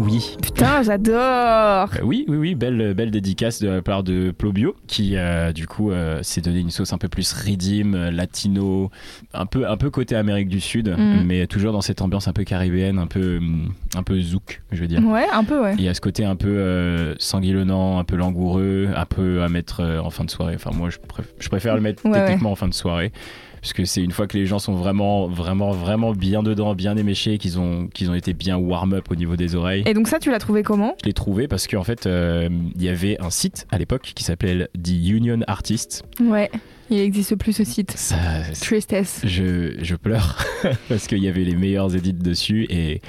Oui. 0.00 0.36
Putain, 0.42 0.82
j'adore. 0.82 1.90
Euh, 1.94 2.02
oui, 2.02 2.24
oui, 2.28 2.36
oui, 2.36 2.54
belle, 2.54 2.94
belle 2.94 3.10
dédicace 3.10 3.60
de 3.60 3.68
la 3.68 3.82
part 3.82 4.02
de 4.02 4.30
Plobio 4.30 4.74
qui, 4.86 5.16
euh, 5.16 5.52
du 5.52 5.66
coup, 5.66 5.90
euh, 5.90 6.22
s'est 6.22 6.40
donné 6.40 6.60
une 6.60 6.70
sauce 6.70 6.92
un 6.92 6.98
peu 6.98 7.08
plus 7.08 7.32
redeem, 7.32 8.08
latino, 8.10 8.90
un 9.34 9.46
peu, 9.46 9.68
un 9.68 9.76
peu 9.76 9.90
côté 9.90 10.16
Amérique 10.16 10.48
du 10.48 10.60
Sud, 10.60 10.88
Mhm. 10.88 11.24
mais 11.26 11.46
toujours 11.46 11.72
dans 11.72 11.80
cette 11.80 12.00
ambiance 12.02 12.26
un 12.28 12.32
peu 12.32 12.44
caribéenne, 12.44 12.98
un 12.98 13.06
peu, 13.06 13.38
hum, 13.38 13.72
un 13.94 14.02
peu 14.02 14.20
zouk, 14.20 14.62
je 14.72 14.80
veux 14.80 14.86
dire. 14.88 15.04
Ouais, 15.06 15.26
un 15.32 15.44
peu, 15.44 15.60
ouais. 15.62 15.74
Il 15.78 15.84
y 15.84 15.88
a 15.88 15.94
ce 15.94 16.00
côté 16.00 16.24
un 16.24 16.36
peu 16.36 16.48
euh, 16.48 17.14
sanguillonnant, 17.18 17.98
un 17.98 18.04
peu 18.04 18.16
langoureux, 18.16 18.88
un 18.94 19.04
peu 19.06 19.42
à 19.42 19.48
mettre 19.48 19.82
en 20.02 20.10
fin 20.10 20.24
de 20.24 20.30
soirée. 20.30 20.54
Enfin, 20.54 20.70
moi, 20.74 20.88
je, 20.90 20.96
préf- 20.98 21.28
je 21.38 21.48
préfère 21.48 21.74
le 21.74 21.80
mettre 21.80 22.04
Ouais, 22.06 22.12
techniquement 22.24 22.52
en 22.52 22.56
fin 22.56 22.68
de 22.68 22.74
soirée. 22.74 23.12
Parce 23.60 23.72
que 23.72 23.84
c'est 23.84 24.02
une 24.02 24.10
fois 24.12 24.26
que 24.26 24.36
les 24.38 24.46
gens 24.46 24.58
sont 24.58 24.74
vraiment, 24.74 25.28
vraiment, 25.28 25.72
vraiment 25.72 26.12
bien 26.12 26.42
dedans, 26.42 26.74
bien 26.74 26.96
éméchés, 26.96 27.38
qu'ils 27.38 27.58
ont, 27.58 27.88
qu'ils 27.88 28.10
ont 28.10 28.14
été 28.14 28.32
bien 28.32 28.56
warm-up 28.56 29.06
au 29.10 29.14
niveau 29.14 29.36
des 29.36 29.54
oreilles. 29.54 29.82
Et 29.86 29.94
donc 29.94 30.08
ça, 30.08 30.18
tu 30.18 30.30
l'as 30.30 30.38
trouvé 30.38 30.62
comment? 30.62 30.94
Je 31.02 31.06
l'ai 31.06 31.12
trouvé 31.12 31.46
parce 31.48 31.66
qu'en 31.66 31.84
fait, 31.84 32.06
euh, 32.06 32.48
il 32.76 32.82
y 32.82 32.88
avait 32.88 33.20
un 33.20 33.30
site 33.30 33.66
à 33.70 33.78
l'époque 33.78 34.12
qui 34.14 34.24
s'appelle 34.24 34.68
The 34.82 34.90
Union 34.90 35.40
Artist. 35.46 36.04
Ouais, 36.20 36.50
il 36.90 36.98
existe 36.98 37.36
plus 37.36 37.52
ce 37.52 37.64
site. 37.64 37.92
Ça, 37.96 38.16
Tristesse. 38.60 39.20
je, 39.24 39.74
je 39.82 39.94
pleure 39.96 40.38
parce 40.88 41.06
qu'il 41.06 41.18
y 41.18 41.28
avait 41.28 41.44
les 41.44 41.54
meilleurs 41.56 41.94
edits 41.94 42.12
dessus 42.14 42.66
et 42.70 43.00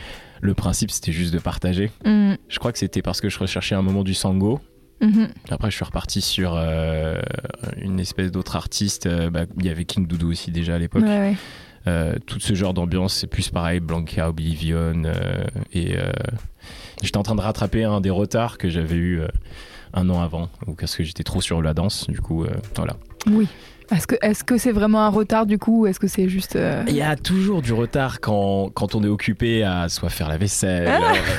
le 0.42 0.54
principe 0.54 0.92
c'était 0.92 1.12
juste 1.12 1.34
de 1.34 1.40
partager. 1.40 1.92
Mhm, 2.06 2.36
Je 2.50 2.60
crois 2.60 2.72
que 2.72 2.80
c'était 2.80 3.02
parce 3.02 3.22
que 3.22 3.30
je 3.30 3.40
recherchais 3.40 3.76
un 3.76 3.82
moment 3.82 4.04
du 4.04 4.14
sango. 4.14 4.60
Mhm. 5.02 5.30
Après, 5.50 5.70
je 5.70 5.76
suis 5.76 5.86
reparti 5.86 6.22
sur 6.22 6.54
euh, 6.56 7.20
une 7.78 8.00
espèce 8.00 8.32
d'autre 8.32 8.56
artiste. 8.56 9.06
euh, 9.06 9.30
bah, 9.30 9.46
il 9.58 9.66
y 9.66 9.70
avait 9.70 9.86
King 9.86 10.08
Doudou 10.08 10.32
aussi 10.32 10.52
déjà 10.52 10.76
à 10.76 10.78
l'époque. 10.78 11.04
Ouais, 11.04 11.20
ouais. 11.20 11.36
Euh, 11.88 12.16
tout 12.26 12.40
ce 12.40 12.54
genre 12.54 12.74
d'ambiance, 12.74 13.16
c'est 13.16 13.28
plus 13.28 13.50
pareil, 13.50 13.80
Blanca, 13.80 14.30
Oblivion. 14.30 15.02
et 15.74 15.96
j'étais 17.02 17.18
en 17.18 17.24
train 17.24 17.36
de 17.36 17.42
rattraper 17.42 17.84
un 17.84 18.02
des 18.02 18.12
retards 18.12 18.58
que 18.58 18.70
j'avais 18.70 18.96
eu 18.96 19.22
un 19.94 20.10
an 20.10 20.22
avant, 20.22 20.50
ou 20.68 20.74
parce 20.74 20.96
que 20.96 21.04
j'étais 21.04 21.24
trop 21.24 21.42
sur 21.42 21.62
la 21.62 21.74
danse. 21.74 22.08
Du 22.08 22.22
coup, 22.22 22.46
voilà. 22.76 22.96
Oui. 23.28 23.48
Est-ce 23.92 24.08
que 24.08 24.16
est-ce 24.22 24.44
que 24.44 24.58
c'est 24.58 24.72
vraiment 24.72 25.02
un 25.06 25.10
retard 25.10 25.46
du 25.46 25.58
coup 25.58 25.82
ou 25.82 25.88
est-ce 25.88 26.00
que 26.00 26.08
c'est 26.08 26.30
juste 26.30 26.56
euh, 26.56 26.84
Il 26.88 26.96
y 26.96 27.02
a 27.02 27.16
toujours 27.16 27.62
du 27.62 27.74
retard 27.74 28.20
quand, 28.22 28.70
quand 28.74 28.96
on 28.96 29.04
est 29.04 29.08
occupé 29.08 29.64
à 29.64 29.90
soit 29.90 30.10
faire 30.10 30.30
la 30.30 30.38
vaisselle, 30.38 30.90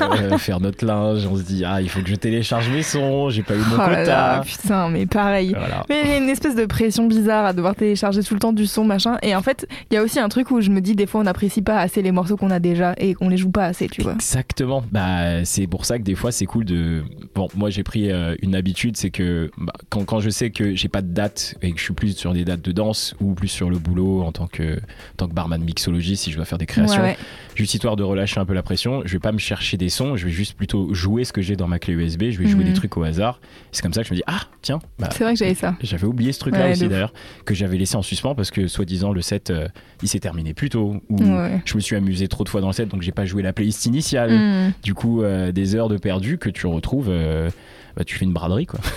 euh, 0.00 0.38
faire 0.38 0.60
notre 0.60 0.84
linge. 0.84 1.26
On 1.26 1.36
se 1.36 1.42
dit, 1.42 1.64
ah, 1.66 1.80
il 1.80 1.88
faut 1.88 2.00
que 2.00 2.08
je 2.08 2.14
télécharge 2.14 2.68
mes 2.70 2.82
sons, 2.82 3.30
j'ai 3.30 3.42
pas 3.42 3.54
eu 3.54 3.58
mon 3.58 3.76
Oh 3.76 3.78
là 3.78 4.04
là, 4.04 4.38
quota. 4.38 4.42
putain, 4.44 4.88
mais 4.90 5.06
pareil. 5.06 5.54
Voilà. 5.56 5.84
Mais 5.88 6.02
il 6.04 6.10
y 6.10 6.12
a 6.12 6.18
une 6.18 6.28
espèce 6.28 6.54
de 6.54 6.66
pression 6.66 7.06
bizarre 7.06 7.46
à 7.46 7.52
devoir 7.52 7.74
télécharger 7.74 8.22
tout 8.22 8.34
le 8.34 8.40
temps 8.40 8.52
du 8.52 8.66
son, 8.66 8.84
machin. 8.84 9.16
Et 9.22 9.34
en 9.34 9.42
fait, 9.42 9.66
il 9.90 9.94
y 9.94 9.96
a 9.96 10.02
aussi 10.02 10.20
un 10.20 10.28
truc 10.28 10.50
où 10.50 10.60
je 10.60 10.70
me 10.70 10.80
dis, 10.80 10.94
des 10.94 11.06
fois, 11.06 11.20
on 11.20 11.24
n'apprécie 11.24 11.62
pas 11.62 11.78
assez 11.78 12.02
les 12.02 12.12
morceaux 12.12 12.36
qu'on 12.36 12.50
a 12.50 12.58
déjà 12.60 12.94
et 12.98 13.14
qu'on 13.14 13.28
les 13.28 13.36
joue 13.36 13.50
pas 13.50 13.64
assez, 13.64 13.88
tu 13.88 14.02
vois. 14.02 14.14
Exactement. 14.14 14.84
Bah, 14.92 15.44
c'est 15.44 15.66
pour 15.66 15.84
ça 15.84 15.98
que 15.98 16.02
des 16.04 16.14
fois, 16.14 16.32
c'est 16.32 16.46
cool 16.46 16.64
de. 16.64 17.02
Bon, 17.34 17.48
moi, 17.54 17.70
j'ai 17.70 17.82
pris 17.82 18.10
euh, 18.10 18.34
une 18.42 18.54
habitude, 18.54 18.96
c'est 18.96 19.10
que 19.10 19.50
bah, 19.58 19.72
quand, 19.88 20.04
quand 20.04 20.20
je 20.20 20.30
sais 20.30 20.50
que 20.50 20.74
j'ai 20.74 20.88
pas 20.88 21.02
de 21.02 21.12
date 21.12 21.54
et 21.62 21.72
que 21.72 21.78
je 21.78 21.84
suis 21.84 21.94
plus 21.94 22.16
sur 22.16 22.32
des 22.32 22.41
dates 22.44 22.62
de 22.62 22.72
danse 22.72 23.14
ou 23.20 23.34
plus 23.34 23.48
sur 23.48 23.70
le 23.70 23.78
boulot 23.78 24.22
en 24.22 24.32
tant 24.32 24.46
que, 24.46 24.76
en 24.76 25.16
tant 25.16 25.28
que 25.28 25.34
barman 25.34 25.62
mixologie, 25.62 26.16
si 26.16 26.30
je 26.30 26.36
dois 26.36 26.44
faire 26.44 26.58
des 26.58 26.66
créations, 26.66 27.00
Ouais, 27.02 27.08
ouais. 27.10 27.16
juste 27.54 27.74
histoire 27.74 27.96
de 27.96 28.02
relâcher 28.02 28.40
un 28.40 28.44
peu 28.44 28.54
la 28.54 28.62
pression, 28.62 29.02
je 29.04 29.12
vais 29.12 29.18
pas 29.18 29.32
me 29.32 29.38
chercher 29.38 29.76
des 29.76 29.88
sons, 29.88 30.16
je 30.16 30.24
vais 30.26 30.30
juste 30.32 30.54
plutôt 30.56 30.92
jouer 30.94 31.24
ce 31.24 31.32
que 31.32 31.42
j'ai 31.42 31.56
dans 31.56 31.68
ma 31.68 31.78
clé 31.78 31.94
USB, 31.94 32.24
je 32.30 32.38
vais 32.38 32.46
jouer 32.46 32.64
Mhm. 32.64 32.70
des 32.70 32.74
trucs 32.74 32.96
au 32.96 33.02
hasard. 33.02 33.40
C'est 33.72 33.82
comme 33.82 33.92
ça 33.92 34.02
que 34.02 34.08
je 34.08 34.12
me 34.12 34.16
dis, 34.18 34.24
ah, 34.26 34.40
tiens, 34.62 34.80
bah, 34.98 35.08
C'est 35.12 35.24
vrai 35.24 35.32
que 35.34 35.38
j'avais 35.38 35.54
ça. 35.54 35.74
j'avais 35.82 36.06
oublié 36.06 36.32
ce 36.32 36.38
truc-là 36.40 36.60
Ouais, 36.60 36.66
de 36.68 36.72
aussi 36.72 36.88
d'ailleurs, 36.88 37.12
que 37.44 37.54
j'avais 37.54 37.76
laissé 37.78 37.96
en 37.96 38.02
suspens 38.02 38.34
parce 38.34 38.50
que 38.50 38.66
soi-disant 38.68 39.12
le 39.12 39.20
set 39.22 39.50
euh, 39.50 39.68
il 40.02 40.08
s'est 40.08 40.20
terminé 40.20 40.54
plus 40.54 40.68
tôt 40.68 40.96
ou 41.08 41.18
je 41.64 41.74
me 41.76 41.80
suis 41.80 41.96
amusé 41.96 42.28
trop 42.28 42.44
de 42.44 42.48
fois 42.48 42.60
dans 42.60 42.66
le 42.68 42.72
set 42.72 42.88
donc 42.88 43.02
j'ai 43.02 43.12
pas 43.12 43.24
joué 43.24 43.42
la 43.42 43.52
playlist 43.52 43.86
initiale. 43.86 44.32
Mm. 44.32 44.72
Du 44.82 44.94
coup, 44.94 45.22
euh, 45.22 45.52
des 45.52 45.74
heures 45.74 45.88
de 45.88 45.96
perdu 45.96 46.38
que 46.38 46.48
tu 46.50 46.66
retrouves, 46.66 47.06
euh, 47.08 47.50
bah, 47.96 48.04
tu 48.04 48.16
fais 48.16 48.24
une 48.24 48.32
braderie 48.32 48.66
quoi. 48.66 48.80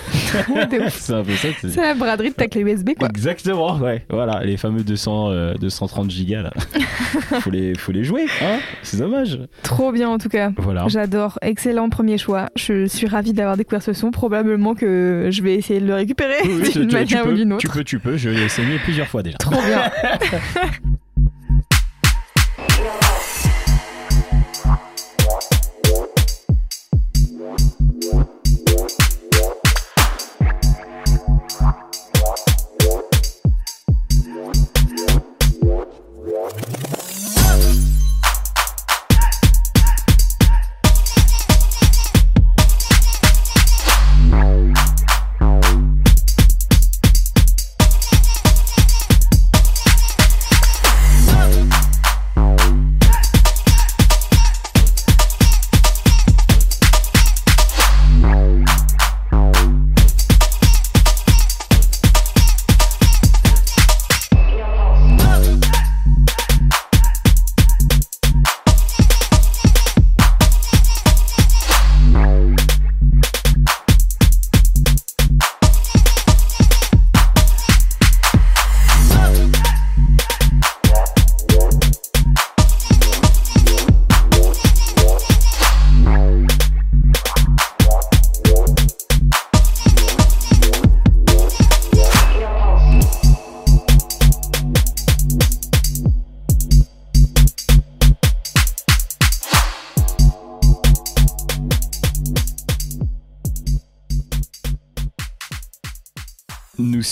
C'est 0.90 1.12
un 1.14 1.22
peu 1.22 1.32
ça. 1.36 1.48
c'est- 1.60 1.68
C'est 1.68 1.80
la 1.80 1.94
braderie 1.94 2.30
de 2.30 2.34
ta 2.34 2.48
clé 2.48 2.62
USB, 2.62 2.90
quoi. 2.98 3.08
Exactement, 3.08 3.76
ouais. 3.78 4.04
Voilà, 4.10 4.42
les 4.44 4.56
fameux 4.56 4.82
200, 4.82 5.30
euh, 5.30 5.54
230 5.54 6.10
gigas 6.10 6.42
là. 6.42 6.52
faut, 7.40 7.50
les, 7.50 7.74
faut 7.74 7.92
les 7.92 8.04
jouer, 8.04 8.26
hein 8.42 8.58
C'est 8.82 8.98
dommage. 8.98 9.38
Trop 9.62 9.92
bien, 9.92 10.08
en 10.08 10.18
tout 10.18 10.28
cas. 10.28 10.50
Voilà. 10.58 10.84
J'adore, 10.88 11.38
excellent 11.42 11.88
premier 11.88 12.18
choix. 12.18 12.48
Je 12.56 12.86
suis 12.86 13.06
ravie 13.06 13.32
d'avoir 13.32 13.56
découvert 13.56 13.82
ce 13.82 13.92
son. 13.92 14.10
Probablement 14.10 14.74
que 14.74 15.28
je 15.30 15.42
vais 15.42 15.54
essayer 15.54 15.80
de 15.80 15.86
le 15.86 15.94
récupérer 15.94 16.34
Oui, 16.44 16.62
d'une 16.62 16.62
tu- 16.72 16.86
tu 16.88 16.94
manière 16.94 17.24
ou 17.24 17.28
peux, 17.28 17.34
d'une 17.34 17.52
autre. 17.52 17.60
tu 17.60 17.68
peux, 17.68 17.84
tu 17.84 17.98
peux. 17.98 18.16
Je 18.16 18.30
l'ai 18.30 18.48
saigné 18.48 18.78
plusieurs 18.84 19.06
fois 19.08 19.22
déjà. 19.22 19.38
Trop 19.38 19.50
bien. 19.62 19.90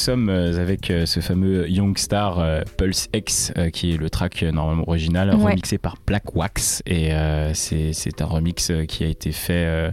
Sommes 0.04 0.28
euh, 0.28 0.60
avec 0.60 0.90
euh, 0.90 1.06
ce 1.06 1.20
fameux 1.20 1.68
Youngstar 1.70 2.38
euh, 2.38 2.60
Pulse 2.76 3.08
X, 3.14 3.52
euh, 3.56 3.70
qui 3.70 3.94
est 3.94 3.96
le 3.96 4.10
track 4.10 4.42
normalement 4.42 4.84
original, 4.86 5.34
Ouais. 5.34 5.50
remixé 5.52 5.78
par 5.78 5.96
Black 6.06 6.34
Wax. 6.36 6.82
Et 6.86 7.10
c'est 7.54 8.20
un 8.20 8.26
remix 8.26 8.70
qui 8.88 9.04
a 9.04 9.06
été 9.08 9.32
fait 9.32 9.92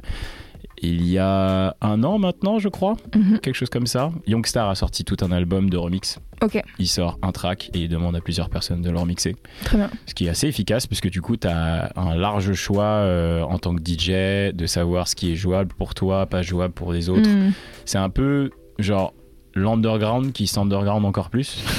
il 0.83 1.05
y 1.07 1.19
a 1.19 1.75
un 1.81 2.03
an 2.03 2.17
maintenant, 2.17 2.57
je 2.57 2.67
crois, 2.67 2.95
Mhm. 3.15 3.39
quelque 3.39 3.53
chose 3.55 3.69
comme 3.69 3.85
ça. 3.87 4.11
Youngstar 4.27 4.67
a 4.69 4.73
sorti 4.75 5.03
tout 5.05 5.17
un 5.21 5.31
album 5.31 5.69
de 5.69 5.77
remix. 5.77 6.19
Ok, 6.41 6.59
Il 6.79 6.87
sort 6.87 7.19
un 7.21 7.31
track 7.31 7.69
et 7.75 7.81
il 7.81 7.87
demande 7.87 8.15
à 8.15 8.19
plusieurs 8.21 8.49
personnes 8.49 8.81
de 8.81 8.89
le 8.89 8.97
remixer. 8.97 9.35
très 9.63 9.77
bien. 9.77 9.91
Ce 10.07 10.15
qui 10.15 10.25
est 10.25 10.29
assez 10.29 10.47
efficace 10.47 10.87
puisque 10.87 11.09
du 11.09 11.21
coup, 11.21 11.37
tu 11.37 11.47
as 11.47 11.91
un 11.95 12.15
large 12.15 12.53
choix 12.53 12.83
euh, 12.83 13.43
en 13.43 13.59
tant 13.59 13.75
que 13.75 13.81
DJ 13.81 14.51
de 14.53 14.65
savoir 14.65 15.07
ce 15.07 15.15
qui 15.15 15.31
est 15.31 15.35
jouable 15.35 15.71
pour 15.77 15.93
toi, 15.93 16.25
pas 16.25 16.41
jouable 16.41 16.73
pour 16.73 16.91
les 16.93 17.09
autres. 17.09 17.29
Mm. 17.29 17.53
C'est 17.85 17.99
un 17.99 18.09
peu 18.09 18.49
genre 18.79 19.13
l'underground 19.55 20.31
qui 20.33 20.47
s'underground 20.47 21.05
encore 21.05 21.29
plus. 21.29 21.63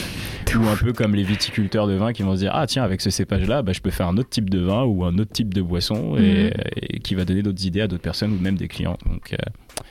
ou 0.55 0.69
un 0.69 0.77
peu 0.77 0.93
comme 0.93 1.15
les 1.15 1.23
viticulteurs 1.23 1.87
de 1.87 1.95
vin 1.95 2.13
qui 2.13 2.23
vont 2.23 2.35
se 2.35 2.41
dire 2.41 2.51
Ah, 2.55 2.67
tiens, 2.67 2.83
avec 2.85 3.01
ce 3.01 3.09
cépage-là, 3.09 3.63
bah, 3.63 3.73
je 3.73 3.81
peux 3.81 3.91
faire 3.91 4.07
un 4.09 4.19
autre 4.19 4.29
type 4.29 4.51
de 4.51 4.59
vin 4.61 4.83
ou 4.85 5.03
un 5.05 5.17
autre 5.19 5.33
type 5.33 5.55
de 5.55 5.63
boisson 5.63 6.17
et, 6.19 6.21
Mhm. 6.21 6.51
et 6.77 7.01
qui 7.01 7.15
va 7.15 7.25
donner 7.25 7.43
d'autres 7.43 7.65
idées 7.65 7.81
à 7.81 7.87
d'autres 7.89 8.03
personnes 8.03 8.33
ou 8.33 8.39
même 8.39 8.57
des 8.57 8.69
clients. 8.69 8.99
Donc, 9.07 9.33
euh, 9.33 9.37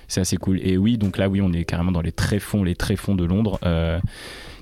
c'est 0.07 0.21
assez 0.21 0.37
cool. 0.37 0.59
Et 0.61 0.77
oui, 0.77 0.99
donc 0.99 1.17
là, 1.17 1.29
oui, 1.29 1.41
on 1.41 1.51
est 1.51 1.63
carrément 1.63 1.91
dans 1.91 2.01
les 2.01 2.11
tréfonds, 2.11 2.63
les 2.63 2.75
tréfonds 2.75 3.15
de 3.15 3.25
Londres. 3.25 3.57
euh, 3.65 3.99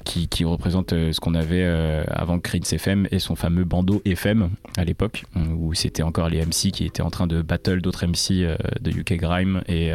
qui, 0.06 0.30
qui 0.30 0.46
représente 0.46 0.94
euh, 0.94 1.12
ce 1.12 1.20
qu'on 1.20 1.36
avait 1.36 1.64
avant 2.10 2.40
Creeds 2.40 2.74
FM 2.74 3.08
et 3.12 3.20
son 3.20 3.36
fameux 3.36 3.66
bandeau 3.66 4.02
FM 4.06 4.50
à 4.78 4.86
l'époque, 4.86 5.26
où 5.58 5.74
c'était 5.74 6.02
encore 6.04 6.30
les 6.30 6.40
MC 6.44 6.72
qui 6.72 6.86
étaient 6.86 7.02
en 7.04 7.12
train 7.12 7.28
de 7.28 7.42
battle 7.42 7.82
d'autres 7.82 8.06
MC 8.08 8.48
de 8.82 8.92
UK 8.92 9.18
Grime 9.18 9.62
et, 9.68 9.92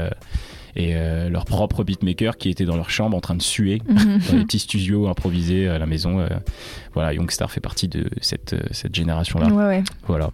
et 0.77 0.97
euh, 0.97 1.29
leur 1.29 1.45
propre 1.45 1.85
beatmaker 1.85 2.37
qui 2.37 2.49
étaient 2.51 2.65
dans 2.65 2.77
leur 2.77 2.91
chambre 2.91 3.17
en 3.17 3.21
train 3.21 3.35
de 3.37 3.43
suer 3.43 3.81
Mhm. 3.89 4.19
dans 4.31 4.37
les 4.39 4.45
petits 4.45 4.59
studios 4.59 5.07
improvisés 5.09 5.69
à 5.69 5.79
la 5.79 5.87
maison. 5.87 6.21
euh. 6.21 6.29
voilà, 6.95 7.13
Youngstar 7.13 7.51
fait 7.51 7.61
partie 7.61 7.89
de 7.89 8.07
cette, 8.21 8.53
euh, 8.55 8.61
cette 8.73 8.95
génération-là. 8.95 9.49
Ouais, 9.49 9.65
ouais. 9.67 9.83
Voilà. 10.07 10.31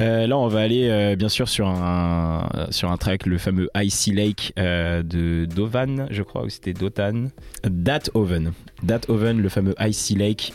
Euh, 0.00 0.26
là, 0.26 0.36
on 0.36 0.48
va 0.48 0.58
aller 0.58 0.88
euh, 0.90 1.14
bien 1.14 1.28
sûr 1.28 1.48
sur 1.48 1.68
un, 1.68 2.48
sur 2.70 2.90
un 2.90 2.96
track, 2.96 3.26
le 3.26 3.38
fameux 3.38 3.68
Icy 3.76 4.10
Lake 4.12 4.52
euh, 4.58 5.04
de 5.04 5.44
Dovan, 5.44 6.08
je 6.10 6.24
crois, 6.24 6.42
ou 6.44 6.48
c'était 6.48 6.72
Dotan. 6.72 7.26
Dat 7.62 8.00
Oven. 8.14 8.50
Dat 8.82 9.02
Oven, 9.08 9.40
le 9.40 9.48
fameux 9.48 9.76
Icy 9.80 10.16
Lake, 10.16 10.52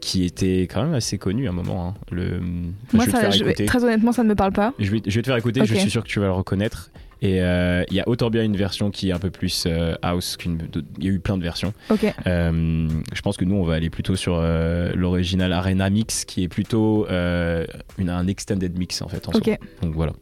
qui 0.00 0.24
était 0.24 0.62
quand 0.62 0.82
même 0.82 0.94
assez 0.94 1.18
connu 1.18 1.46
à 1.46 1.50
un 1.50 1.54
moment. 1.54 1.86
hein. 1.88 1.94
Le, 2.10 2.40
Moi, 2.40 2.72
je 2.92 2.98
vais 2.98 3.04
te 3.06 3.10
ça, 3.12 3.20
faire 3.20 3.30
je 3.30 3.44
écouter. 3.44 3.64
très 3.66 3.84
honnêtement, 3.84 4.10
ça 4.10 4.24
ne 4.24 4.28
me 4.28 4.34
parle 4.34 4.52
pas. 4.52 4.72
Je 4.80 4.90
vais, 4.90 5.00
je 5.06 5.14
vais 5.14 5.22
te 5.22 5.26
faire 5.28 5.36
écouter, 5.36 5.60
je 5.64 5.74
suis 5.76 5.90
sûr 5.90 6.02
que 6.02 6.08
tu 6.08 6.18
vas 6.18 6.26
le 6.26 6.32
reconnaître. 6.32 6.90
Et 7.24 7.40
euh, 7.40 7.84
il 7.88 7.94
y 7.96 8.00
a 8.00 8.08
autant 8.08 8.30
bien 8.30 8.42
une 8.42 8.56
version 8.56 8.90
qui 8.90 9.10
est 9.10 9.12
un 9.12 9.18
peu 9.20 9.30
plus 9.30 9.64
euh, 9.66 9.94
house 10.02 10.36
qu'une. 10.36 10.56
d'autres- 10.58 10.88
Il 10.98 11.04
y 11.04 11.08
a 11.08 11.12
eu 11.12 11.20
plein 11.20 11.38
de 11.38 11.42
versions. 11.44 11.72
Ok. 11.88 12.04
Euh, 12.26 12.88
je 13.12 13.20
pense 13.22 13.36
que 13.36 13.44
nous, 13.44 13.54
on 13.54 13.62
va 13.64 13.74
aller 13.74 13.90
plutôt 13.90 14.16
sur 14.16 14.34
euh, 14.36 14.90
l'original 14.96 15.52
Arena 15.52 15.88
Mix, 15.88 16.24
qui 16.24 16.42
est 16.42 16.48
plutôt 16.48 17.06
euh, 17.08 17.64
une, 17.96 18.10
un 18.10 18.26
extended 18.26 18.76
mix 18.76 19.00
en 19.02 19.08
fait. 19.08 19.28
En 19.28 19.32
Ok. 19.32 19.44
soi. 19.44 19.54
Donc 19.82 19.94
voilà. 19.94 20.12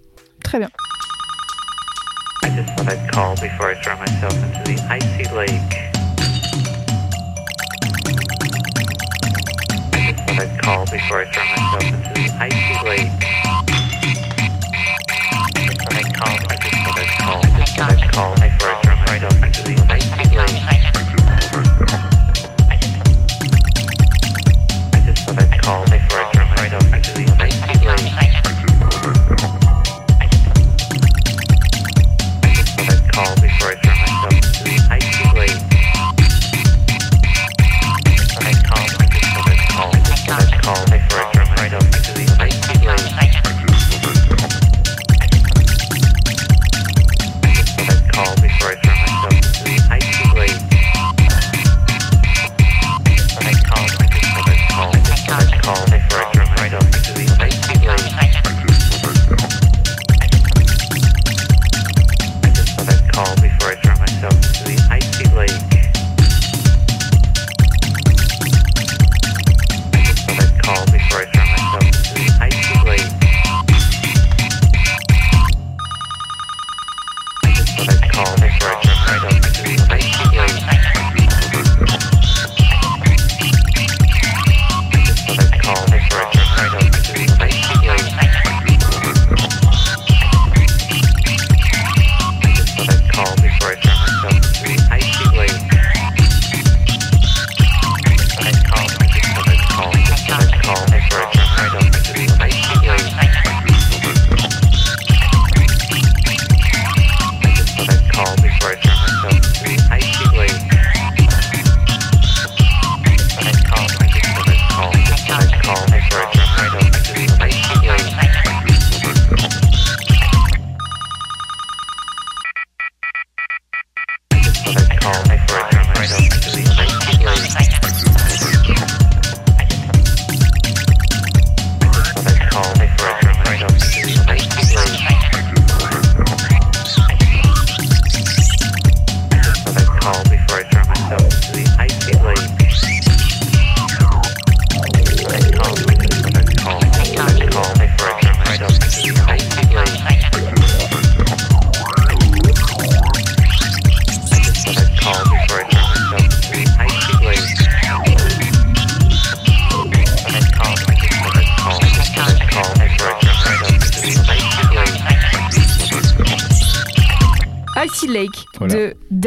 Très 0.45 0.59
bien. 0.59 0.69
I 12.43 13.40
charge. 17.81 18.01
Let's 18.01 18.11
call 18.15 18.43
X-ray 18.43 18.75
from 18.83 18.99
Radar 19.05 19.31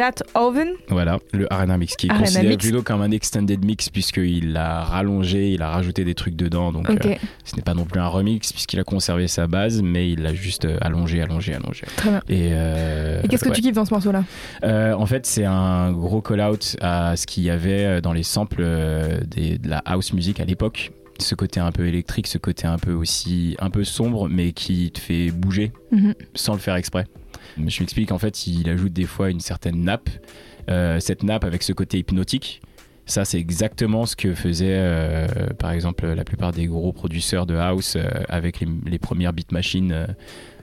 Dat 0.03 0.23
Oven. 0.35 0.73
Voilà, 0.89 1.19
le 1.31 1.51
Arena 1.53 1.77
Mix 1.77 1.95
qui 1.95 2.07
est 2.07 2.09
Arena 2.09 2.25
considéré 2.25 2.47
Mix. 2.49 2.65
plutôt 2.65 2.81
comme 2.81 3.01
un 3.01 3.11
extended 3.11 3.63
mix 3.63 3.89
puisqu'il 3.89 4.51
l'a 4.51 4.83
rallongé, 4.83 5.51
il 5.51 5.61
a 5.61 5.69
rajouté 5.69 6.03
des 6.03 6.13
trucs 6.13 6.35
dedans. 6.35 6.71
Donc 6.73 6.89
euh, 6.89 7.15
ce 7.45 7.55
n'est 7.55 7.61
pas 7.61 7.73
non 7.73 7.85
plus 7.85 8.01
un 8.01 8.07
remix 8.07 8.51
puisqu'il 8.51 8.79
a 8.79 8.83
conservé 8.83 9.27
sa 9.29 9.47
base, 9.47 9.81
mais 9.81 10.11
il 10.11 10.21
l'a 10.23 10.33
juste 10.33 10.65
euh, 10.65 10.77
allongé, 10.81 11.21
allongé, 11.21 11.53
allongé. 11.53 11.85
Très 11.95 12.09
bien. 12.09 12.19
Et, 12.27 12.49
euh, 12.51 13.21
Et 13.23 13.27
qu'est-ce 13.29 13.43
que 13.45 13.49
ouais. 13.49 13.55
tu 13.55 13.61
kiffes 13.61 13.75
dans 13.75 13.85
ce 13.85 13.93
morceau-là? 13.93 14.23
Euh, 14.65 14.93
en 14.93 15.05
fait, 15.05 15.25
c'est 15.25 15.45
un 15.45 15.93
gros 15.93 16.21
call-out 16.21 16.75
à 16.81 17.15
ce 17.15 17.25
qu'il 17.25 17.43
y 17.43 17.49
avait 17.49 18.01
dans 18.01 18.11
les 18.13 18.23
samples 18.23 18.65
des- 19.27 19.57
de 19.57 19.69
la 19.69 19.77
house 19.85 20.11
music 20.13 20.39
à 20.41 20.45
l'époque. 20.45 20.91
Ce 21.19 21.35
côté 21.35 21.59
un 21.59 21.71
peu 21.71 21.85
électrique, 21.87 22.27
ce 22.27 22.37
côté 22.39 22.67
un 22.67 22.77
peu 22.79 22.91
aussi 22.91 23.55
un 23.59 23.69
peu 23.69 23.83
sombre, 23.83 24.27
mais 24.29 24.51
qui 24.51 24.91
te 24.91 24.99
fait 24.99 25.29
bouger 25.31 25.71
Mhm. 25.91 26.13
sans 26.33 26.53
le 26.53 26.59
faire 26.59 26.75
exprès. 26.75 27.05
Je 27.57 27.61
m'explique, 27.61 28.11
en 28.11 28.17
fait, 28.17 28.47
il 28.47 28.69
ajoute 28.69 28.93
des 28.93 29.05
fois 29.05 29.29
une 29.29 29.39
certaine 29.39 29.83
nappe. 29.83 30.09
Euh, 30.69 30.99
cette 30.99 31.23
nappe 31.23 31.43
avec 31.43 31.63
ce 31.63 31.73
côté 31.73 31.99
hypnotique, 31.99 32.61
ça, 33.05 33.25
c'est 33.25 33.39
exactement 33.39 34.05
ce 34.05 34.15
que 34.15 34.33
faisaient, 34.33 34.77
euh, 34.77 35.27
par 35.59 35.71
exemple, 35.71 36.05
la 36.07 36.23
plupart 36.23 36.53
des 36.53 36.67
gros 36.67 36.93
producteurs 36.93 37.45
de 37.45 37.55
house 37.55 37.95
euh, 37.95 38.03
avec 38.29 38.61
les, 38.61 38.67
les 38.85 38.99
premières 38.99 39.33
beat 39.33 39.51
machines. 39.51 40.07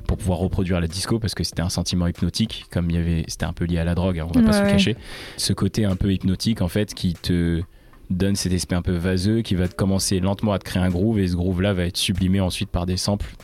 pour 0.07 0.17
pouvoir 0.17 0.39
reproduire 0.39 0.81
la 0.81 0.89
disco 0.89 1.21
parce 1.21 1.35
que 1.35 1.45
c'était 1.45 1.63
un 1.63 1.69
sentiment 1.69 2.09
hypnotique 2.09 2.65
comme 2.73 2.91
il 2.91 2.97
y 2.97 2.99
avait 2.99 3.25
c'était 3.29 3.45
un 3.45 3.53
peu 3.53 3.65
lié 3.65 3.79
à 3.79 3.85
la 3.85 3.95
drogue 3.95 4.19
hein, 4.19 4.27
on 4.29 4.41
va 4.41 4.45
pas 4.45 4.53
se 4.55 4.63
le 4.63 4.69
cacher 4.69 4.97
ce 5.37 5.53
côté 5.53 5.85
un 5.85 5.95
peu 5.95 6.13
hypnotique 6.13 6.63
en 6.63 6.69
fait 6.69 6.95
qui 6.95 7.15
te 7.15 7.63
donne 8.09 8.35
cet 8.35 8.53
aspect 8.53 8.75
un 8.75 8.83
peu 8.83 8.97
vaseux 8.97 9.43
qui 9.43 9.55
va 9.55 9.69
te 9.69 9.75
commencer 9.77 10.19
lentement 10.19 10.53
à 10.53 10.59
te 10.59 10.65
créer 10.65 10.83
un 10.83 10.89
groove 10.89 11.21
et 11.21 11.29
ce 11.29 11.37
groove 11.37 11.63
là 11.63 11.75
va 11.75 11.85
être 11.85 11.99
sublimé 11.99 12.41
ensuite 12.41 12.71
par 12.71 12.87
des 12.87 12.97
samples 12.97 13.37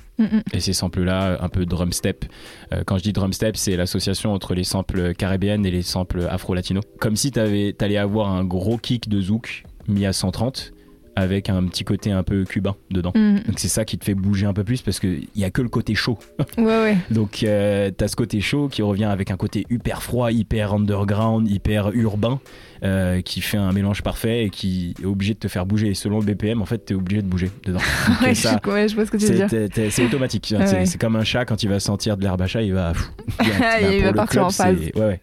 Et 0.53 0.61
ces 0.61 0.73
samples 0.73 1.03
là 1.03 1.37
un 1.43 1.49
peu 1.49 1.67
drum 1.67 1.93
step 1.93 2.25
Euh, 2.73 2.83
quand 2.87 2.97
je 2.99 3.03
dis 3.03 3.13
drum 3.13 3.33
step 3.33 3.57
c'est 3.57 3.77
l'association 3.77 4.33
entre 4.33 4.55
les 4.55 4.65
samples 4.65 5.15
caribéennes 5.15 5.67
et 5.67 5.71
les 5.71 5.83
samples 5.83 6.27
afro-latino 6.31 6.81
comme 7.01 7.17
si 7.17 7.31
t'avais- 7.31 7.73
t'allais 7.73 7.97
avoir 7.99 8.31
un 8.31 8.45
gros 8.45 8.79
kick 8.79 9.09
de 9.09 9.21
zouk 9.21 9.65
mis 9.89 10.07
à 10.07 10.13
130 10.13 10.73
avec 11.17 11.49
un 11.51 11.65
petit 11.65 11.83
côté 11.85 12.13
un 12.13 12.23
peu 12.23 12.45
cubain 12.45 12.77
dedans 12.91 13.13
Mhm. 13.15 13.41
donc 13.47 13.59
c'est 13.59 13.69
ça 13.69 13.85
qui 13.85 13.99
te 13.99 14.05
fait 14.05 14.15
bouger 14.15 14.47
un 14.47 14.53
peu 14.53 14.63
plus 14.65 14.83
parce 14.83 15.01
qu'il 15.01 15.27
y 15.35 15.45
a 15.45 15.51
que 15.51 15.63
le 15.63 15.69
côté 15.69 15.95
chaud 15.95 16.19
Ouais, 16.59 16.65
ouais. 16.65 16.97
donc 17.11 17.43
euh, 17.43 17.91
t'as 17.91 18.07
ce 18.09 18.17
côté 18.17 18.41
chaud 18.41 18.69
qui 18.69 18.83
revient 18.83 19.05
avec 19.05 19.31
un 19.31 19.37
côté 19.37 19.67
hyper 19.71 20.03
froid, 20.03 20.31
hyper 20.31 20.75
underground, 20.75 21.49
hyper 21.51 21.91
urbain, 21.95 22.39
euh, 22.85 23.21
qui 23.23 23.41
fait 23.41 23.57
un 23.57 23.73
mélange 23.73 24.03
parfait 24.03 24.45
et 24.45 24.51
qui 24.51 24.95
est 25.01 25.07
obligé 25.07 25.33
de 25.35 25.39
te 25.39 25.49
faire 25.49 25.65
bouger. 25.65 25.89
Et 25.89 25.95
selon 25.95 26.19
le 26.21 26.27
BPM, 26.27 26.61
en 26.61 26.67
fait, 26.67 26.79
t'es 26.79 26.95
obligé 26.95 27.23
de 27.23 27.27
bouger 27.27 27.51
dedans. 27.65 27.79
Donc, 28.09 28.21
Ouais, 28.21 28.35
ça, 28.35 28.61
je, 28.63 28.71
ouais, 28.71 28.87
je 28.89 28.95
vois 28.95 29.07
ce 29.07 29.11
que 29.11 29.17
tu 29.17 29.25
veux 29.27 29.47
c'est 29.49 29.69
dire. 29.69 30.07
automatique. 30.07 30.53
Ouais, 30.57 30.67
c'est 30.67 30.77
ouais. 30.77 30.87
c'est 30.87 30.99
comme 31.01 31.17
un 31.17 31.25
chat 31.25 31.45
quand 31.47 31.63
il 31.63 31.69
va 31.71 31.81
sentir 31.81 32.17
de 32.19 32.23
l'herbe 32.23 32.43
à 32.43 32.47
chat, 32.47 32.63
il 32.63 32.75
va. 32.75 32.93
pff. 32.93 33.11
Il 33.41 33.47
Bah, 33.49 33.81
va 33.81 33.81
pour 33.81 34.07
le 34.07 34.13
partir 34.13 34.45
en 34.47 34.51
c'est- 34.51 34.63
phase. 34.63 35.17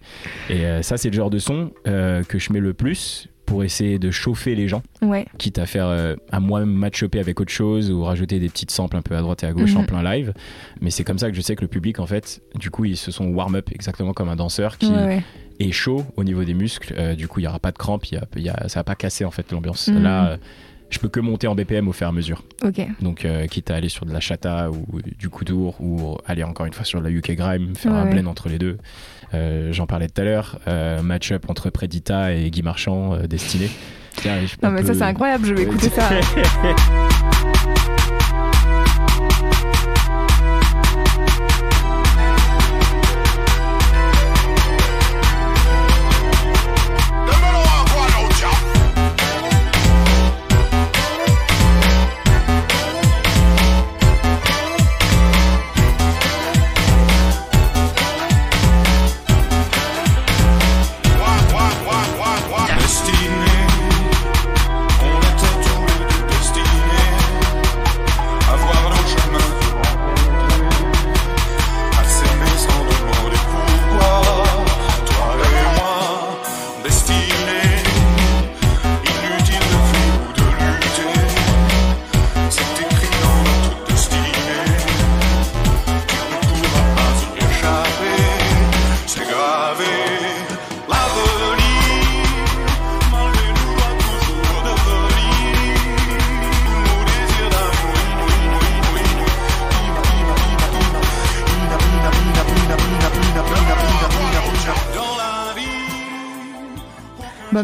Et 0.49 0.65
euh, 0.65 0.82
ça, 0.82 0.97
c'est 0.97 1.10
le 1.10 1.15
genre 1.15 1.29
de 1.29 1.38
son 1.39 1.71
euh, 1.88 2.23
que 2.23 2.39
je 2.39 2.51
mets 2.51 2.60
le 2.60 2.73
plus 2.73 3.27
pour 3.45 3.63
essayer 3.63 3.99
de 3.99 4.10
chauffer 4.12 4.56
les 4.56 4.67
gens, 4.67 4.82
Ouais. 5.01 5.25
quitte 5.38 5.60
à 5.60 5.65
faire 5.65 5.88
euh, 5.88 6.15
à 6.32 6.39
moi-même 6.39 6.71
match-choper 6.73 7.19
avec 7.19 7.39
autre 7.41 7.51
chose 7.51 7.91
ou 7.91 8.03
rajouter 8.03 8.39
des 8.39 8.47
petites 8.49 8.71
samples 8.71 8.95
un 8.97 9.01
peu 9.01 9.15
à 9.15 9.21
droite 9.21 9.43
et 9.43 9.47
à 9.47 9.51
gauche 9.53 9.73
Mhm. 9.73 9.82
en 9.82 9.84
plein 9.84 10.03
live. 10.03 10.34
Mais 10.82 10.89
c'est 10.91 11.03
comme 11.03 11.19
ça 11.19 11.29
que 11.29 11.36
je 11.36 11.41
sais 11.41 11.56
que 11.56 11.62
le 11.62 11.67
public, 11.67 11.99
en 11.99 12.06
fait, 12.08 12.41
du 12.56 12.69
coup, 12.69 12.86
ils 12.86 12.97
se 12.97 13.12
sont 13.12 13.27
warm-up 13.27 13.69
exactement 13.71 14.13
comme 14.13 14.29
un 14.29 14.36
danseur 14.38 14.77
qui 14.77 14.88
Ouais, 14.88 15.03
ouais. 15.06 15.23
est 15.60 15.71
chaud 15.71 16.06
au 16.15 16.23
niveau 16.23 16.43
des 16.43 16.53
muscles. 16.53 16.93
Euh, 16.97 17.15
du 17.15 17.27
coup, 17.27 17.39
il 17.41 17.43
y 17.43 17.47
aura 17.47 17.60
pas 17.60 17.71
de 17.71 17.77
crampes, 17.77 18.06
il 18.12 18.15
y 18.15 18.17
a, 18.17 18.27
y 18.39 18.49
a- 18.49 18.67
ça 18.69 18.79
va 18.79 18.84
pas 18.86 18.95
casser 18.95 19.25
en 19.25 19.32
fait 19.32 19.51
l'ambiance. 19.51 19.88
Mhm. 19.89 20.01
Là, 20.03 20.27
euh, 20.32 20.38
je 20.89 20.99
peux 20.99 21.10
que 21.10 21.19
monter 21.19 21.47
en 21.47 21.56
BPM 21.56 21.88
au 21.88 21.91
fur 21.91 22.06
et 22.08 22.10
à 22.10 22.13
mesure. 22.13 22.43
Donc, 23.01 23.25
euh, 23.25 23.47
quitte 23.47 23.71
à 23.71 23.75
aller 23.75 23.89
sur 23.89 24.06
de 24.06 24.13
la 24.13 24.19
chata 24.19 24.69
ou 24.71 25.01
du 25.17 25.27
koudour 25.29 25.75
ou 25.82 26.17
aller 26.25 26.43
encore 26.43 26.65
une 26.65 26.73
fois 26.73 26.86
sur 26.86 26.99
de 27.01 27.06
la 27.06 27.12
UK 27.12 27.32
grime, 27.36 27.75
faire 27.75 27.91
Ouais, 27.91 27.97
un 27.97 28.03
ouais. 28.06 28.12
blend 28.21 28.29
entre 28.29 28.47
les 28.47 28.58
deux. 28.60 28.77
Euh, 29.34 29.72
J'en 29.72 29.88
parlais 29.88 30.08
tout 30.08 30.22
à 30.22 30.24
l'heure, 30.24 30.60
euh, 30.67 31.02
match-up 31.02 31.50
entre 31.50 31.69
Predita 31.69 32.34
et 32.34 32.50
Guy 32.52 32.62
Marchand, 32.62 33.13
euh, 33.13 33.28
Destiné. 33.28 33.69
Tiens, 34.15 34.41
Non 34.62 34.69
on 34.69 34.72
mais 34.72 34.84
ça 34.84 34.93
c'est 34.93 35.02
incroyable, 35.04 35.46
je 35.46 35.54
vais 35.56 35.63
écouter 35.63 35.89
ça. 35.89 36.10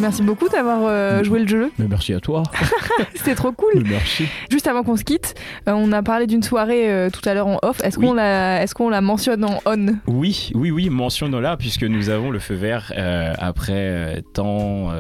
merci 0.10 0.24
beaucoup 0.24 0.50
d'avoir 0.50 0.80
euh, 0.86 1.24
joué 1.24 1.40
le 1.40 1.48
jeu. 1.48 1.72
Mais 1.78 1.86
merci 1.88 2.16
à 2.16 2.20
toi. 2.20 2.42
C'était 3.14 3.36
trop 3.36 3.52
cool. 3.52 3.84
merci. 3.88 4.26
Juste 4.50 4.66
avant 4.66 4.82
qu'on 4.82 4.96
se 4.98 5.04
quitte, 5.04 5.36
euh, 5.68 5.74
on 5.74 5.92
a 5.92 6.02
parlé 6.02 6.26
d'une 6.26 6.42
soirée 6.42 6.92
euh, 6.92 7.10
tout 7.12 7.22
à 7.30 7.36
l'heure 7.36 7.46
en 7.46 7.60
off. 7.62 7.80
Est-ce 7.84 8.00
Oui. 8.00 8.08
qu'on 8.08 8.14
la, 8.16 8.64
est-ce 8.64 8.74
qu'on 8.74 8.90
la 8.90 9.02
mentionne 9.02 9.46
en 9.46 9.60
on? 9.68 9.98
Oui, 10.08 10.50
oui, 10.56 10.72
oui, 10.72 10.90
mentionnons-la, 10.90 11.58
puisque 11.58 11.84
nous 11.84 12.10
avons 12.10 12.32
le 12.32 12.40
feu 12.40 12.56
vert 12.56 12.92
après 13.38 14.24
tant 14.34 14.92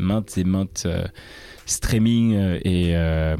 maintes 0.00 0.36
et 0.36 0.42
maintes 0.44 0.88
streaming 1.68 2.34
euh, 2.34 2.58
et 2.64 2.96
euh, 2.96 3.36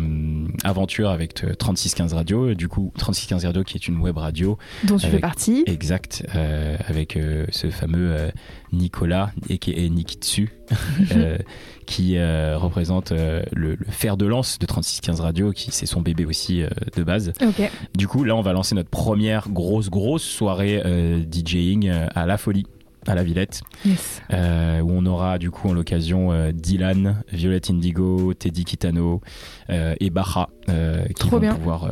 aventures 0.62 1.10
avec 1.10 1.42
euh, 1.44 1.54
3615 1.54 2.12
Radio. 2.14 2.54
Du 2.54 2.68
coup, 2.68 2.92
3615 2.98 3.44
Radio 3.46 3.64
qui 3.64 3.76
est 3.76 3.88
une 3.88 3.98
web 4.00 4.16
radio. 4.18 4.58
dont 4.84 4.96
tu 4.98 5.06
fais 5.08 5.18
partie 5.18 5.64
Exact, 5.66 6.24
euh, 6.34 6.76
avec 6.86 7.16
euh, 7.16 7.46
ce 7.50 7.70
fameux 7.70 8.12
euh, 8.12 8.30
Nicolas, 8.72 9.32
et 9.48 9.58
qui 9.58 9.72
est 9.72 9.88
Nikitsu, 9.88 10.50
euh, 11.16 11.38
qui 11.86 12.18
euh, 12.18 12.58
représente 12.58 13.12
euh, 13.12 13.42
le, 13.52 13.76
le 13.76 13.86
fer 13.88 14.16
de 14.18 14.26
lance 14.26 14.58
de 14.58 14.66
3615 14.66 15.20
Radio, 15.20 15.52
qui 15.52 15.70
c'est 15.72 15.86
son 15.86 16.02
bébé 16.02 16.26
aussi 16.26 16.62
euh, 16.62 16.68
de 16.96 17.02
base. 17.02 17.32
Du 17.96 18.06
coup, 18.06 18.24
là, 18.24 18.36
on 18.36 18.42
va 18.42 18.52
lancer 18.52 18.74
notre 18.74 18.90
première 18.90 19.48
grosse, 19.48 19.88
grosse 19.88 20.22
soirée 20.22 20.82
euh, 20.84 21.24
DJing 21.30 21.88
euh, 21.88 22.06
à 22.14 22.26
La 22.26 22.36
Folie, 22.36 22.66
à 23.08 23.14
la 23.14 23.24
Villette, 23.24 23.62
Yes. 23.84 24.22
euh, 24.32 24.80
où 24.80 24.90
on 24.92 25.04
aura 25.06 25.38
du 25.38 25.50
coup 25.50 25.68
en 25.68 25.72
l'occasion 25.72 26.30
euh, 26.30 26.52
Dylan, 26.52 27.22
Violette 27.32 27.70
Indigo, 27.70 28.34
Teddy 28.34 28.64
Kitano 28.64 29.20
euh, 29.70 29.94
et 29.98 30.12
euh, 30.68 31.04
qui 31.06 31.14
Trop 31.14 31.30
vont 31.30 31.38
bien. 31.40 31.54
pouvoir 31.54 31.84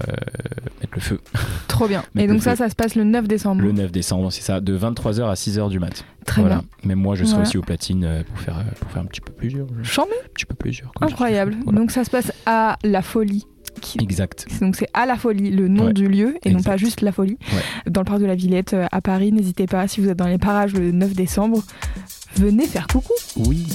mettre 0.80 0.92
le 0.94 1.00
feu 1.00 1.20
Trop 1.68 1.88
bien. 1.88 2.04
Mais 2.14 2.24
Et 2.24 2.26
donc 2.26 2.42
ça, 2.42 2.50
feu. 2.52 2.56
ça 2.64 2.68
se 2.70 2.74
passe 2.74 2.94
le 2.94 3.04
9 3.04 3.26
décembre. 3.26 3.62
le 3.62 3.72
9 3.72 3.90
décembre, 3.90 4.30
c'est 4.30 4.42
ça, 4.42 4.60
de 4.60 4.76
23h 4.78 5.24
à 5.30 5.34
6h 5.34 5.70
du 5.70 5.78
mat. 5.78 6.04
Très 6.26 6.42
voilà. 6.42 6.56
bien. 6.56 6.64
Même 6.84 6.98
moi, 6.98 7.14
je 7.14 7.24
serai 7.24 7.36
Voilà. 7.36 7.48
aussi 7.48 7.58
au 7.58 7.62
platine 7.62 8.24
pour 8.28 8.38
faire, 8.40 8.62
pour 8.80 8.90
faire 8.90 9.02
un 9.02 9.06
petit 9.06 9.20
peu 9.22 9.32
plusieurs. 9.32 9.66
Un 9.80 9.84
Chambé. 9.84 10.10
petit 10.34 10.44
peu 10.44 10.54
plusieurs. 10.54 10.92
Incroyable. 11.00 11.56
Voilà. 11.64 11.78
Donc 11.80 11.90
ça 11.90 12.04
se 12.04 12.10
passe 12.10 12.30
à 12.46 12.76
La 12.84 13.00
Folie. 13.02 13.46
Exact. 14.00 14.46
Donc 14.60 14.76
c'est 14.76 14.88
à 14.94 15.06
La 15.06 15.16
Folie, 15.16 15.50
le 15.50 15.68
nom 15.68 15.86
Ouais. 15.86 15.92
du 15.92 16.08
lieu, 16.08 16.36
et 16.44 16.50
non 16.50 16.62
pas 16.62 16.76
juste 16.76 17.00
La 17.02 17.12
Folie. 17.12 17.38
Ouais. 17.52 17.90
Dans 17.90 18.00
le 18.00 18.06
parc 18.06 18.20
de 18.20 18.26
la 18.26 18.34
Villette 18.34 18.74
euh, 18.74 18.86
à 18.92 19.00
Paris, 19.00 19.32
n'hésitez 19.32 19.66
pas, 19.66 19.86
si 19.88 20.00
vous 20.00 20.08
êtes 20.08 20.16
dans 20.18 20.26
les 20.26 20.38
parages 20.38 20.72
le 20.74 20.92
9 20.92 21.14
décembre, 21.14 21.62
venez 22.36 22.66
faire 22.66 22.86
coucou. 22.86 23.12
Oui. 23.36 23.66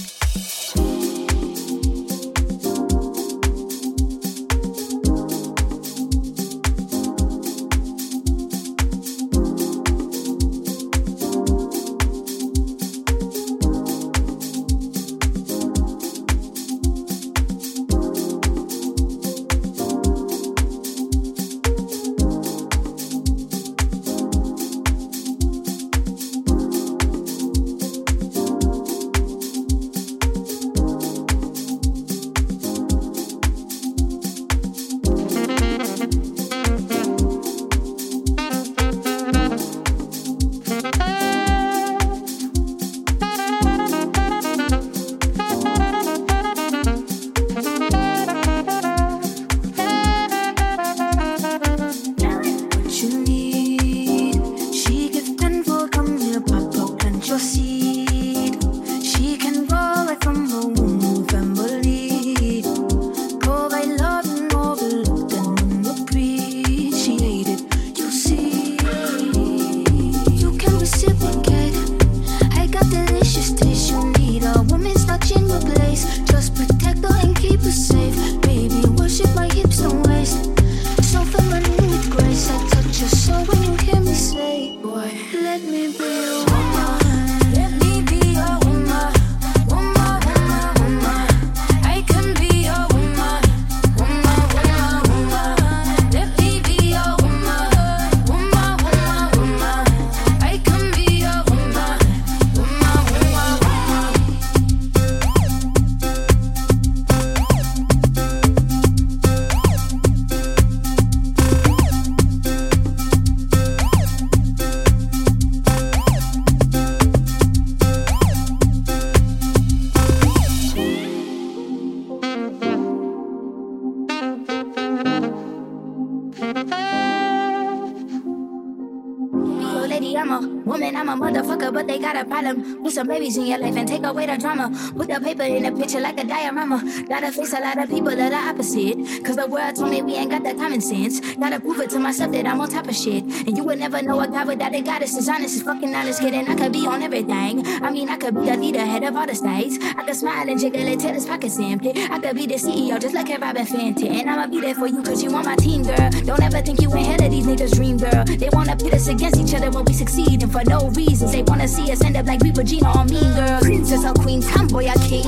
Put 134.70 135.08
the 135.08 135.20
paper 135.20 135.44
in 135.44 135.64
the 135.64 135.72
picture 135.72 136.00
like 136.00 136.20
a 136.20 136.24
diorama. 136.24 136.82
Gotta 137.08 137.32
face 137.32 137.54
a 137.54 137.60
lot 137.62 137.78
of 137.78 137.90
people 137.90 138.16
that 138.16 138.34
are 138.34 138.50
opposite. 138.50 138.98
Cause 139.26 139.36
the 139.36 139.48
world 139.48 139.76
told 139.76 139.90
me 139.90 140.02
we 140.02 140.16
ain't 140.16 140.32
got 140.32 140.44
the 140.44 140.54
common 140.54 140.82
sense. 140.82 141.20
Gotta 141.36 141.60
prove 141.60 141.80
it 141.80 141.90
to 141.92 142.00
myself 142.00 142.32
that 142.32 142.46
I'm 142.46 142.60
on 142.62 142.70
top 142.70 142.88
of 142.88 142.96
shit. 142.96 143.24
And 143.24 143.58
you 143.58 143.64
would 143.64 143.80
never 143.80 144.02
know 144.02 144.20
a 144.20 144.28
guy 144.28 144.44
without 144.44 144.76
a 144.76 144.82
goddess 144.82 145.16
is 145.18 145.30
honest 145.30 145.56
as 145.56 145.62
fucking 145.64 145.94
honest, 145.96 146.22
kid. 146.22 146.34
And 146.34 146.50
I 146.50 146.56
could 146.56 146.74
be 146.74 146.86
on 146.86 147.02
everything. 147.02 147.66
I 147.66 147.90
mean, 147.92 148.10
I 148.10 148.18
could 148.18 148.36
be 148.36 148.46
the 148.46 148.58
leader, 148.58 148.86
head 148.86 149.04
of 149.04 149.16
all 149.16 149.26
the 149.26 149.36
states. 149.36 149.78
I 149.82 150.04
could 150.06 150.16
smile 150.16 150.50
and 150.50 150.60
jiggle 150.60 150.88
it 150.88 151.00
till 151.00 151.14
his 151.14 151.26
pockets 151.26 151.58
empty. 151.60 151.92
I 151.96 152.20
could 152.20 152.36
be 152.36 152.46
the 152.46 152.56
CEO 152.56 153.00
just 153.00 153.16
like 153.16 153.30
a 153.30 153.38
Robin 153.38 153.66
Fenton. 153.66 154.08
And 154.08 154.30
I'ma 154.30 154.48
be 154.48 154.62
there 154.62 154.76
for 154.76 154.88
you 154.88 155.02
cause 155.02 155.24
you 155.24 155.34
on 155.34 155.46
my 155.46 155.56
team, 155.56 155.84
girl. 155.84 156.10
Don't 156.26 156.42
ever 156.42 156.62
think 156.62 156.82
you 156.82 156.92
ahead 156.94 157.22
of 157.22 157.32
these 157.32 157.46
niggas' 157.46 157.76
dream, 157.76 157.98
girl. 157.98 158.26
They 158.26 158.50
wanna 158.52 158.76
pit 158.76 158.94
us 158.94 159.08
against 159.08 159.40
each 159.40 159.54
other 159.54 159.72
when 159.72 159.86
we 159.86 159.94
succeed. 159.94 160.44
And 160.44 160.52
for 160.52 160.64
no 160.66 160.90
reasons, 160.90 161.32
they 161.32 161.44
wanna 161.44 161.68
see 161.68 161.92
us 161.92 162.04
end 162.04 162.18
up 162.18 162.26
like 162.26 162.42
we 162.42 162.52
Regina 162.52 162.92
or 162.98 163.06
Mean 163.06 163.34
Girl. 163.34 163.60
Princess 163.62 164.06
or 164.06 164.14
Queen, 164.14 164.42
tomboy 164.52 164.88
or 164.88 165.00
king. 165.08 165.26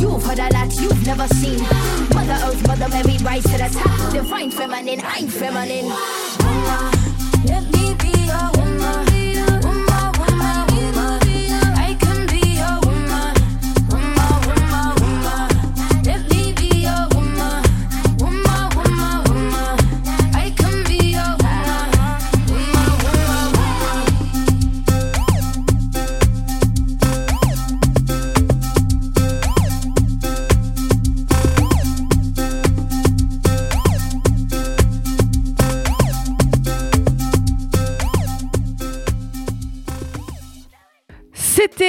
You've 0.00 0.22
heard 0.24 0.38
a 0.38 0.48
lot 0.52 0.72
you've 0.80 1.06
never 1.06 1.26
seen. 1.28 1.60
Mother 2.14 2.38
Earth, 2.44 2.66
Mother 2.66 2.88
Mary, 2.88 3.16
rise 3.22 3.44
to 3.44 3.58
the 3.58 3.68
top. 3.72 4.12
Divine 4.12 4.50
feminine, 4.50 5.00
I'm 5.04 5.28
feminine. 5.28 5.88
Let 7.44 7.64
me 7.72 7.91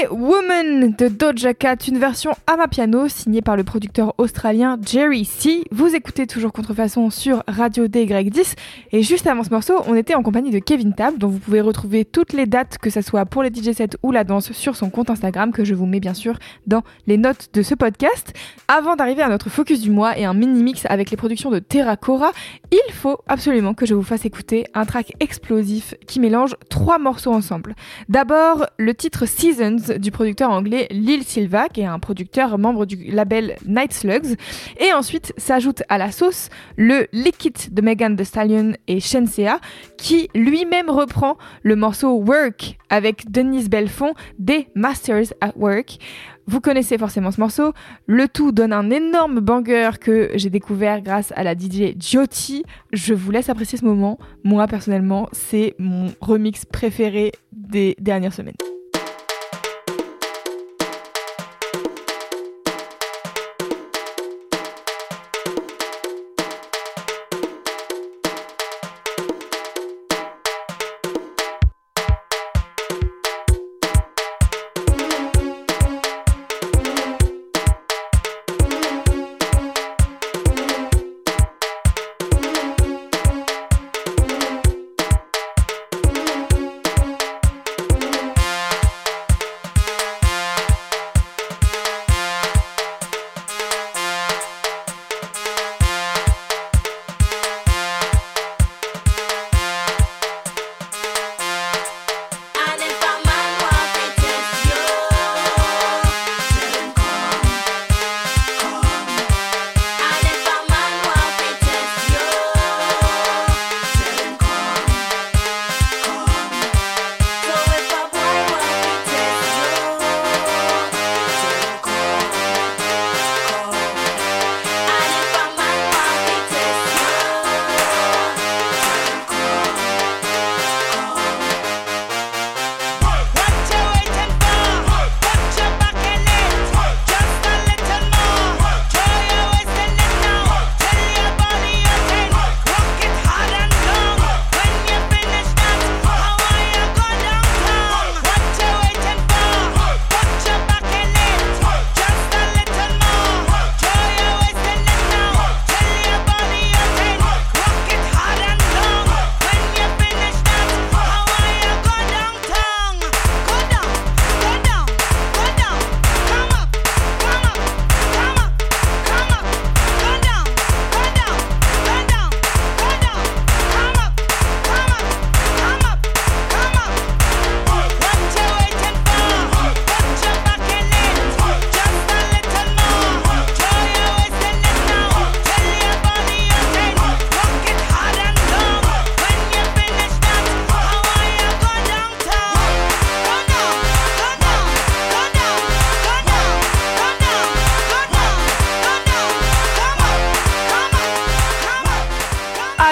C'était 0.04 0.16
De 0.54 1.08
Doja 1.08 1.56
Cat, 1.56 1.78
une 1.88 1.98
version 1.98 2.32
à 2.46 2.58
ma 2.58 2.68
piano 2.68 3.08
signée 3.08 3.42
par 3.42 3.58
le 3.58 3.64
producteur 3.64 4.14
australien 4.20 4.78
Jerry 4.86 5.26
C. 5.26 5.64
Vous 5.72 5.96
écoutez 5.96 6.28
toujours 6.28 6.54
Contrefaçon 6.54 7.10
sur 7.10 7.44
Radio 7.48 7.88
DY10 7.88 8.54
et 8.92 9.02
juste 9.02 9.26
avant 9.26 9.44
ce 9.44 9.50
morceau, 9.50 9.82
on 9.88 9.96
était 9.96 10.14
en 10.14 10.22
compagnie 10.22 10.52
de 10.52 10.60
Kevin 10.60 10.94
Tab 10.94 11.18
dont 11.18 11.28
vous 11.28 11.40
pouvez 11.40 11.60
retrouver 11.60 12.06
toutes 12.06 12.34
les 12.34 12.46
dates 12.46 12.78
que 12.78 12.92
ce 12.92 13.02
soit 13.02 13.26
pour 13.26 13.42
les 13.42 13.50
DJ 13.50 13.74
sets 13.74 13.98
ou 14.04 14.12
la 14.12 14.24
danse 14.24 14.52
sur 14.52 14.76
son 14.76 14.92
compte 14.92 15.10
Instagram 15.10 15.52
que 15.52 15.66
je 15.66 15.74
vous 15.74 15.88
mets 15.88 16.00
bien 16.00 16.14
sûr 16.14 16.38
dans 16.68 16.84
les 17.08 17.18
notes 17.18 17.50
de 17.54 17.64
ce 17.64 17.74
podcast. 17.74 18.34
Avant 18.68 18.96
d'arriver 18.96 19.24
à 19.24 19.30
notre 19.30 19.50
focus 19.50 19.82
du 19.82 19.90
mois 19.90 20.18
et 20.20 20.24
un 20.24 20.36
mini 20.36 20.62
mix 20.62 20.86
avec 20.86 21.10
les 21.10 21.18
productions 21.18 21.50
de 21.50 21.60
Terra 21.60 21.98
Cora, 21.98 22.32
il 22.72 22.94
faut 22.94 23.18
absolument 23.28 23.74
que 23.74 23.88
je 23.88 23.96
vous 23.96 24.04
fasse 24.04 24.24
écouter 24.24 24.68
un 24.76 24.86
track 24.86 25.14
explosif 25.20 25.96
qui 26.06 26.20
mélange 26.20 26.56
trois 26.70 27.00
morceaux 27.00 27.34
ensemble. 27.34 27.76
D'abord, 28.08 28.68
le 28.78 28.94
titre 28.94 29.26
Seasons 29.26 29.98
du 29.98 30.12
producteur 30.12 30.44
anglais 30.54 30.88
Lil 30.92 31.24
Silva, 31.24 31.68
qui 31.70 31.82
est 31.82 31.86
un 31.86 32.00
producteur 32.00 32.58
membre 32.58 32.86
du 32.86 32.96
label 33.12 33.56
Night 33.66 33.94
Slugs. 33.94 34.36
Et 34.80 34.94
ensuite 34.94 35.34
s'ajoute 35.38 35.84
à 35.90 35.98
la 35.98 36.12
sauce 36.12 36.50
le 36.78 37.08
Lick 37.12 37.46
It 37.46 37.74
de 37.74 37.82
Megan 37.82 38.16
Thee 38.16 38.26
Stallion 38.26 38.74
et 38.88 39.00
Shensea, 39.00 39.60
qui 39.98 40.30
lui-même 40.36 40.90
reprend 40.90 41.38
le 41.62 41.76
morceau 41.76 42.14
Work 42.14 42.78
avec 42.90 43.32
Denise 43.32 43.70
Belfond 43.70 44.14
des 44.38 44.68
Masters 44.76 45.34
at 45.42 45.54
Work. 45.56 45.98
Vous 46.46 46.60
connaissez 46.60 46.98
forcément 46.98 47.32
ce 47.32 47.40
morceau. 47.40 47.74
Le 48.06 48.28
tout 48.28 48.52
donne 48.52 48.74
un 48.74 48.90
énorme 48.90 49.40
banger 49.40 49.92
que 50.00 50.32
j'ai 50.36 50.50
découvert 50.50 51.02
grâce 51.02 51.32
à 51.36 51.44
la 51.44 51.54
DJ 51.54 51.96
Jyoti. 51.98 52.64
Je 52.92 53.14
vous 53.14 53.32
laisse 53.32 53.50
apprécier 53.50 53.78
ce 53.78 53.86
moment. 53.86 54.20
Moi, 54.44 54.68
personnellement, 54.68 55.30
c'est 55.32 55.74
mon 55.80 56.08
remix 56.20 56.66
préféré 56.66 57.32
des 57.54 57.96
dernières 58.00 58.34
semaines. 58.34 58.56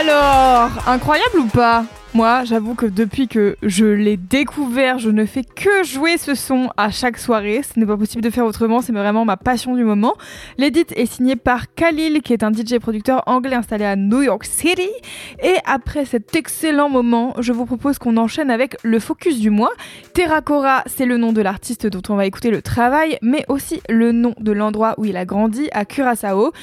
Alors, 0.02 0.72
incroyable 0.88 1.38
ou 1.38 1.46
pas? 1.46 1.86
Moi, 2.16 2.44
j'avoue 2.44 2.74
que 2.74 2.88
depuis 2.88 3.28
que 3.28 3.56
je 3.62 3.86
l'ai 3.86 4.18
découvert, 4.18 4.98
je 4.98 5.12
ne 5.12 5.26
fais 5.26 5.44
que 5.44 5.84
jouer 5.84 6.18
ce 6.18 6.34
son 6.34 6.72
à 6.76 6.90
chaque 6.90 7.20
soirée. 7.20 7.62
Ce 7.62 7.80
n'est 7.80 7.86
pas 7.86 7.98
possible 7.98 8.24
de 8.24 8.32
faire 8.32 8.46
autrement, 8.46 8.82
c'est 8.82 8.94
vraiment 8.94 9.26
ma 9.26 9.38
passion 9.38 9.76
du 9.76 9.84
moment. 9.84 10.16
L'édit 10.58 10.88
est 10.96 11.06
signé 11.06 11.36
par 11.36 11.72
Khalil, 11.76 12.24
qui 12.24 12.34
est 12.34 12.42
un 12.42 12.52
DJ 12.52 12.80
producteur 12.80 13.22
anglais 13.28 13.56
installé 13.56 13.86
à 13.86 13.96
New 13.96 14.24
York 14.24 14.44
City. 14.44 14.90
Et 15.44 15.58
après 15.66 16.06
cet 16.06 16.36
excellent 16.36 16.90
moment, 16.90 17.36
je 17.38 17.54
vous 17.54 17.68
propose 17.68 18.00
qu'on 18.00 18.18
enchaîne 18.18 18.50
avec 18.50 18.78
le 18.82 19.00
focus 19.00 19.40
du 19.40 19.52
mois. 19.52 19.72
Terracora, 20.16 20.82
c'est 20.88 21.06
le 21.06 21.18
nom 21.18 21.32
de 21.32 21.42
l'artiste 21.42 21.86
dont 21.86 22.02
on 22.12 22.16
va 22.16 22.26
écouter 22.26 22.50
le 22.50 22.64
travail, 22.64 23.20
mais 23.22 23.46
aussi 23.50 23.82
le 23.88 24.12
nom 24.12 24.34
de 24.40 24.52
l'endroit 24.52 24.96
où 24.98 25.06
il 25.06 25.16
a 25.16 25.26
grandi, 25.26 25.70
à 25.74 25.86
Curaçao. 25.86 26.54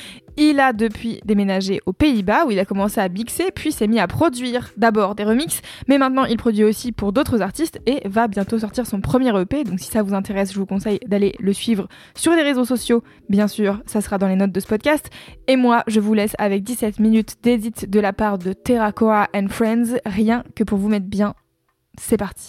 Il 0.40 0.60
a 0.60 0.72
depuis 0.72 1.20
déménagé 1.24 1.80
aux 1.84 1.92
Pays-Bas 1.92 2.46
où 2.46 2.52
il 2.52 2.60
a 2.60 2.64
commencé 2.64 3.00
à 3.00 3.08
mixer 3.08 3.50
puis 3.50 3.72
s'est 3.72 3.88
mis 3.88 3.98
à 3.98 4.06
produire 4.06 4.70
d'abord 4.76 5.16
des 5.16 5.24
remixes. 5.24 5.62
Mais 5.88 5.98
maintenant 5.98 6.26
il 6.26 6.36
produit 6.36 6.62
aussi 6.62 6.92
pour 6.92 7.12
d'autres 7.12 7.42
artistes 7.42 7.80
et 7.86 8.06
va 8.06 8.28
bientôt 8.28 8.56
sortir 8.56 8.86
son 8.86 9.00
premier 9.00 9.36
EP 9.36 9.64
donc 9.64 9.80
si 9.80 9.90
ça 9.90 10.00
vous 10.00 10.14
intéresse 10.14 10.52
je 10.52 10.60
vous 10.60 10.64
conseille 10.64 11.00
d'aller 11.08 11.34
le 11.40 11.52
suivre 11.52 11.88
sur 12.14 12.34
les 12.34 12.42
réseaux 12.42 12.64
sociaux. 12.64 13.02
Bien 13.28 13.48
sûr 13.48 13.82
ça 13.84 14.00
sera 14.00 14.16
dans 14.16 14.28
les 14.28 14.36
notes 14.36 14.52
de 14.52 14.60
ce 14.60 14.68
podcast. 14.68 15.10
Et 15.48 15.56
moi 15.56 15.82
je 15.88 15.98
vous 15.98 16.14
laisse 16.14 16.36
avec 16.38 16.62
17 16.62 17.00
minutes 17.00 17.38
d'édit 17.42 17.72
de 17.88 17.98
la 17.98 18.12
part 18.12 18.38
de 18.38 18.52
Terracoa 18.52 19.26
and 19.34 19.48
Friends. 19.48 19.98
Rien 20.06 20.44
que 20.54 20.62
pour 20.62 20.78
vous 20.78 20.88
mettre 20.88 21.06
bien. 21.06 21.34
C'est 22.00 22.16
parti 22.16 22.48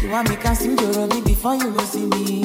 You 0.08 0.14
want 0.14 0.30
me 0.30 0.38
can 0.38 0.56
your 0.56 1.06
me 1.08 1.20
before 1.20 1.56
you 1.56 1.70
go 1.70 1.84
see 1.84 2.06
me. 2.06 2.37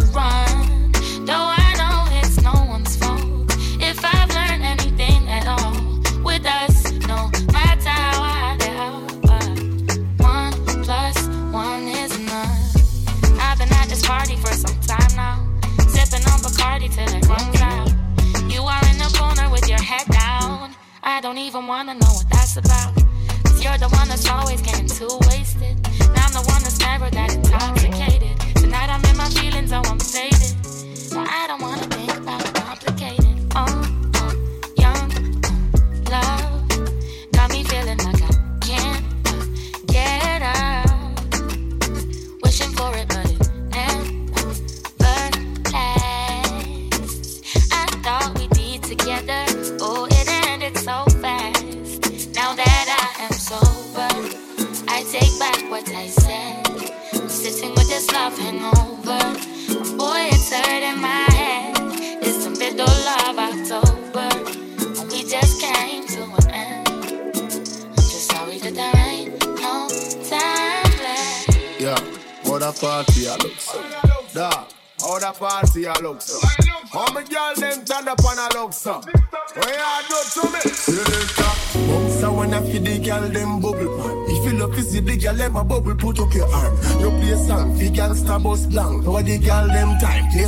To 0.00 0.06
run. 0.06 0.92
Though 1.24 1.48
I 1.62 1.74
know 1.78 2.18
it's 2.18 2.42
no 2.42 2.52
one's 2.68 2.96
fault. 2.96 3.22
If 3.80 3.98
I've 4.04 4.30
learned 4.34 4.64
anything 4.64 5.28
at 5.28 5.46
all 5.46 5.72
with 6.22 6.44
us, 6.46 6.90
no 7.06 7.30
matter 7.52 7.90
how 7.90 8.22
I 8.22 8.56
get 8.58 8.76
out, 8.76 9.02
one 10.18 10.52
plus 10.84 11.16
one 11.52 11.86
is 11.88 12.12
none. 12.18 13.38
I've 13.40 13.58
been 13.58 13.72
at 13.72 13.88
this 13.88 14.04
party 14.06 14.36
for 14.36 14.52
some 14.52 14.78
time 14.80 15.14
now, 15.14 15.36
sipping 15.86 16.24
on 16.32 16.40
Bacardi 16.44 16.88
till 16.92 17.10
it 17.18 17.26
runs 17.28 17.60
out. 17.60 17.88
You 18.52 18.62
are 18.62 18.84
in 18.90 18.98
the 18.98 19.10
corner 19.18 19.48
with 19.50 19.68
your 19.68 19.82
head 19.82 20.06
down. 20.10 20.74
I 21.02 21.20
don't 21.20 21.38
even 21.38 21.66
wanna 21.66 21.94
know 21.94 22.12
what 22.18 22.28
that's 22.30 22.56
about. 22.56 22.94
Cause 23.44 23.62
you're 23.62 23.78
the 23.78 23.88
one 23.90 24.08
that's 24.08 24.28
always 24.28 24.60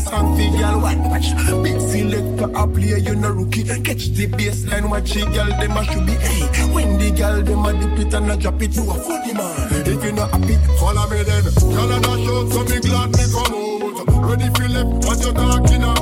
song 0.06 0.36
girl 0.36 0.80
white. 0.80 0.98
Watch 1.10 1.30
big 1.62 1.80
selector 1.80 2.50
a 2.54 2.66
play 2.66 2.98
you 2.98 3.14
no 3.14 3.30
rookie. 3.30 3.64
Catch 3.64 4.08
the 4.16 4.26
baseline, 4.26 4.88
watch 4.90 5.12
the 5.12 5.24
girl 5.34 5.50
them 5.60 5.76
a 5.76 5.84
should 5.84 6.06
be. 6.06 6.12
Hey, 6.12 6.72
when 6.72 6.98
the 6.98 7.10
girl 7.10 7.42
them 7.42 7.64
a 7.66 7.72
dip 7.72 7.98
it 7.98 8.14
and 8.14 8.30
a 8.30 8.36
drop 8.36 8.62
it, 8.62 8.76
you 8.76 8.90
a 8.90 8.94
funny 8.94 9.32
man. 9.34 9.86
If 9.86 10.04
you 10.04 10.12
not 10.12 10.30
happy, 10.30 10.56
follow 10.78 11.08
me 11.10 11.22
then. 11.22 11.44
And 11.46 12.06
a 12.06 12.12
shout, 12.24 12.52
so 12.52 12.60
me 12.64 12.78
glad 12.80 13.10
me 13.16 13.24
come 13.34 13.54
out. 13.54 13.76
Ready 14.26 14.48
for 14.54 14.68
left, 14.68 15.06
what 15.06 15.18
you 15.24 15.32
talking 15.32 15.82
about? 15.82 15.95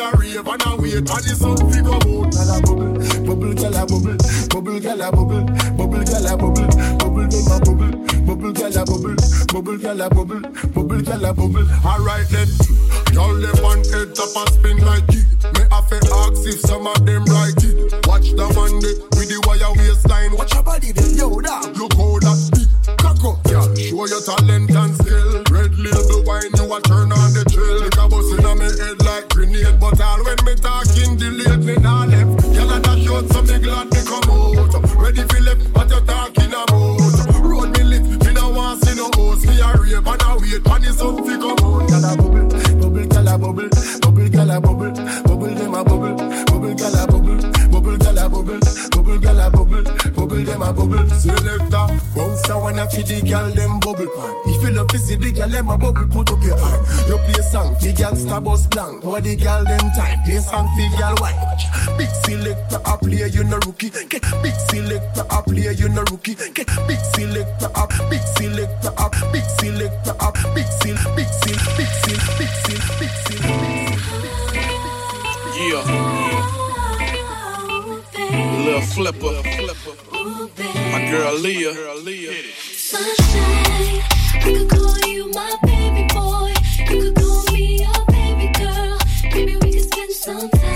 A 0.00 0.10
rave 0.16 0.46
and 0.46 0.66
a 0.66 0.76
wait, 0.76 0.94
and 0.94 1.06
the 1.06 1.34
sun 1.36 1.56
fi 1.70 1.80
come 1.80 2.00
out. 2.00 2.32
Gyal 2.32 2.50
a 2.50 2.62
bubble, 2.64 2.96
bubble, 3.26 3.52
gyal 3.54 3.76
a 3.76 3.84
bubble, 3.86 4.16
bubble, 4.48 4.80
gyal 4.80 5.02
a 5.04 5.10
bubble, 5.12 5.44
bubble, 5.76 6.02
gyal 6.04 6.26
a 6.26 6.36
bubble, 6.36 6.68
bubble, 6.96 7.28
them 7.28 7.50
a 7.50 7.60
bubble, 7.60 7.92
bubble, 8.24 8.52
gyal 8.52 8.76
a 8.76 8.82
bubble, 8.88 9.16
bubble, 9.52 9.78
gyal 9.78 10.00
a 10.00 10.08
bubble, 10.08 10.40
bubble, 10.72 11.00
gyal 11.04 11.28
a 11.28 11.32
bubble. 11.34 11.68
Alright 11.84 12.28
then, 12.28 12.48
y'all 13.12 13.34
them 13.34 13.64
on 13.64 13.84
head 13.92 14.14
top 14.14 14.34
and 14.36 14.50
spin 14.54 14.78
like 14.84 15.04
it. 15.10 15.26
Me 15.56 15.62
have 15.70 15.88
to 15.88 15.96
ask 15.96 16.46
if 16.48 16.60
some 16.60 16.86
of 16.86 17.04
them 17.04 17.24
like 17.26 17.60
it. 17.62 17.92
Watch 18.06 18.32
the 18.32 18.46
man 18.56 18.80
there 18.80 18.96
with 19.16 19.28
the 19.28 19.38
wire 19.46 19.72
waistline. 19.76 20.36
Watch 20.36 20.54
your 20.54 20.62
body 20.62 20.92
then, 20.92 21.14
yo, 21.16 21.40
dog. 21.40 21.76
Look 21.76 21.92
how 21.94 22.18
that 22.20 22.49
cock 23.20 23.38
yeah. 23.52 23.64
Show 23.76 24.06
your 24.08 24.22
talent 24.24 24.70
and 24.72 24.94
skill. 24.96 25.44
Red 25.52 25.76
label 25.76 26.24
wine, 26.24 26.50
you 26.56 26.66
a 26.72 26.80
turn 26.80 27.12
on 27.12 27.30
the 27.36 27.44
trail. 27.52 27.76
Like 27.84 28.00
a 28.00 28.08
bus 28.08 28.32
in 28.32 28.44
me 28.58 28.68
head 28.80 28.98
like 29.04 29.28
grenade, 29.28 29.78
but 29.78 30.00
all 30.00 30.24
when 30.24 30.40
me 30.48 30.54
talking 30.56 31.16
delayed, 31.20 31.60
me 31.60 31.76
nah 31.76 32.08
left. 32.08 32.40
Girl 32.56 32.70
and 32.72 32.86
a 32.86 32.92
short, 33.04 33.28
so 33.28 33.42
me 33.44 33.58
glad 33.60 33.92
me 33.92 34.00
come 34.08 34.28
out. 34.32 34.72
Ready 34.96 35.22
for 35.28 35.40
left, 35.44 35.62
what 35.76 35.90
you 35.92 36.00
talking 36.08 36.52
about? 36.56 37.44
Road 37.44 37.70
me 37.76 37.82
lit, 37.84 38.04
me 38.24 38.32
no 38.32 38.48
want 38.50 38.82
see 38.84 38.96
no 38.96 39.10
host. 39.14 39.46
Me 39.46 39.60
a 39.60 39.68
rave 39.76 40.00
and 40.00 40.22
a 40.24 40.30
wait, 40.40 40.64
the 40.64 40.90
sun 40.96 41.20
fi 41.20 41.36
come 41.36 41.60
out. 41.60 41.84
Gyal 41.88 42.06
a 42.08 42.16
bubble, 42.16 42.48
bubble, 42.80 43.06
gyal 43.12 43.28
a 43.28 43.38
bubble, 43.38 43.68
bubble, 44.00 44.28
gyal 44.32 44.56
a 44.56 44.60
bubble 44.60 44.99
bubble 50.44 50.52
them 50.52 50.62
a 50.62 50.72
bubble. 50.72 51.08
Selector, 51.10 51.86
bounce 52.14 52.48
a 52.48 52.58
wanna 52.58 52.88
fi 52.90 53.02
the 53.02 53.20
gyal 53.22 53.54
them 53.54 53.80
bubble 53.80 54.06
pan. 54.06 54.34
If 54.46 54.62
you 54.62 54.70
love 54.70 54.88
to 54.88 54.98
see 54.98 55.16
the 55.16 55.32
gyal 55.32 55.50
them 55.50 55.68
a 55.68 55.78
bubble, 55.78 56.06
put 56.08 56.30
up 56.30 56.42
your 56.42 56.56
hand. 56.56 56.86
You 57.08 57.18
play 57.18 57.42
song 57.42 57.76
fi 57.76 57.92
gyal 57.92 58.16
star 58.16 58.40
bus 58.40 58.66
blank. 58.66 59.04
What 59.04 59.24
the 59.24 59.36
gyal 59.36 59.64
them 59.64 59.90
time? 59.92 60.22
Play 60.24 60.38
song 60.38 60.68
fi 60.76 60.88
gyal 60.96 61.20
white. 61.20 61.36
Watch. 61.42 61.64
Big 61.98 62.10
selector 62.24 62.80
a 62.84 62.96
play, 62.98 63.28
you 63.28 63.44
no 63.44 63.58
rookie. 63.66 63.90
Get 63.90 64.22
big 64.42 64.54
selector 64.70 65.24
a 65.30 65.42
play, 65.42 65.72
you 65.72 65.88
no 65.88 66.02
rookie. 66.10 66.34
Get 66.34 66.68
big 66.86 67.00
selector 67.14 67.70
up, 67.74 67.92
big 68.08 68.22
selector 68.36 68.92
up, 68.96 69.14
big 69.32 69.44
selector 69.58 70.14
up, 70.20 70.36
big 70.54 70.66
seal, 70.80 70.96
big 71.16 71.28
seal, 71.28 71.58
big 71.76 71.90
seal, 72.00 72.20
big 72.38 72.52
seal, 72.64 72.80
big 72.98 73.12
seal, 73.24 73.40
big 73.40 73.60
Yeah. 75.60 75.84
Little 78.64 78.80
flipper. 78.80 79.42
My 80.74 81.08
girl 81.10 81.34
Leah. 81.38 81.74
Sunshine, 82.54 84.02
I 84.34 84.40
could 84.42 84.70
call 84.70 84.98
you 85.08 85.30
my 85.32 85.56
baby 85.62 86.06
boy. 86.14 86.52
You 86.78 86.86
could 86.86 87.14
call 87.16 87.44
me 87.52 87.78
your 87.80 88.04
baby 88.06 88.52
girl. 88.58 88.98
Maybe 89.34 89.56
we 89.56 89.72
could 89.72 89.82
spend 89.82 90.12
some 90.12 90.48
time. 90.50 90.69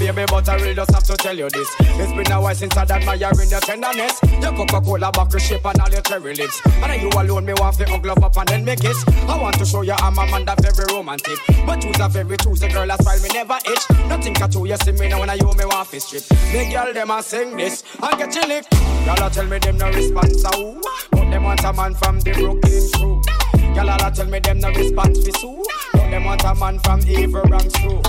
Baby, 0.00 0.24
but 0.28 0.48
I 0.48 0.54
really 0.56 0.74
just 0.74 0.90
have 0.92 1.04
to 1.04 1.14
tell 1.14 1.36
you 1.36 1.48
this. 1.50 1.68
It's 1.78 2.12
been 2.12 2.32
a 2.32 2.40
while 2.40 2.54
since 2.54 2.76
I'd 2.76 2.90
admiring 2.90 3.50
your 3.50 3.60
tenderness. 3.60 4.18
Your 4.40 4.52
Coca-Cola 4.52 5.12
bottle 5.12 5.38
shape 5.38 5.64
and 5.64 5.78
all 5.78 5.90
your 5.90 6.00
cherry 6.00 6.34
lips. 6.34 6.60
And 6.64 7.02
you 7.02 7.10
alone, 7.10 7.44
me 7.44 7.52
want 7.52 7.76
to 7.76 7.84
hug 7.84 8.06
love 8.06 8.24
up 8.24 8.36
and 8.38 8.48
then 8.48 8.64
make 8.64 8.80
kiss. 8.80 9.04
I 9.28 9.38
want 9.40 9.58
to 9.58 9.66
show 9.66 9.82
you 9.82 9.92
I'm 9.92 10.18
a 10.18 10.26
man 10.26 10.46
that 10.46 10.60
very 10.62 10.92
romantic. 10.92 11.38
But 11.66 11.84
who's 11.84 12.00
a 12.00 12.08
very 12.08 12.36
choose 12.38 12.62
a 12.62 12.68
girl 12.68 12.86
that's 12.86 13.04
why 13.04 13.18
me 13.22 13.28
never 13.32 13.58
itch. 13.66 14.08
Nothing 14.08 14.34
can 14.34 14.50
you 14.52 14.76
see 14.76 14.92
me 14.92 15.08
now 15.08 15.20
when 15.20 15.30
I 15.30 15.34
you 15.34 15.52
me 15.54 15.64
want 15.66 15.90
to 15.90 16.00
strip. 16.00 16.24
Me 16.52 16.72
girl, 16.72 16.92
them 16.92 17.10
a 17.10 17.22
sing 17.22 17.56
this 17.56 17.84
I 18.00 18.16
get 18.16 18.34
you 18.34 18.46
lick. 18.48 18.64
Y'all 19.04 19.30
tell 19.30 19.46
me 19.46 19.58
them 19.58 19.76
no 19.76 19.88
response 19.88 20.42
who. 20.54 20.80
But 21.10 21.30
them 21.30 21.44
want 21.44 21.64
a 21.64 21.72
man 21.72 21.94
from 21.94 22.20
the 22.20 22.32
Brooklyn 22.32 22.90
crew. 22.94 23.22
Y'all 23.74 24.10
tell 24.10 24.26
me 24.26 24.38
them 24.38 24.58
no 24.60 24.70
response 24.70 25.24
fi 25.24 25.30
sue. 25.38 25.62
But 25.92 26.10
them 26.10 26.24
want 26.24 26.44
a 26.44 26.54
man 26.54 26.78
from 26.80 27.00
evil 27.06 27.42
ranks 27.42 27.74
too. 27.74 28.00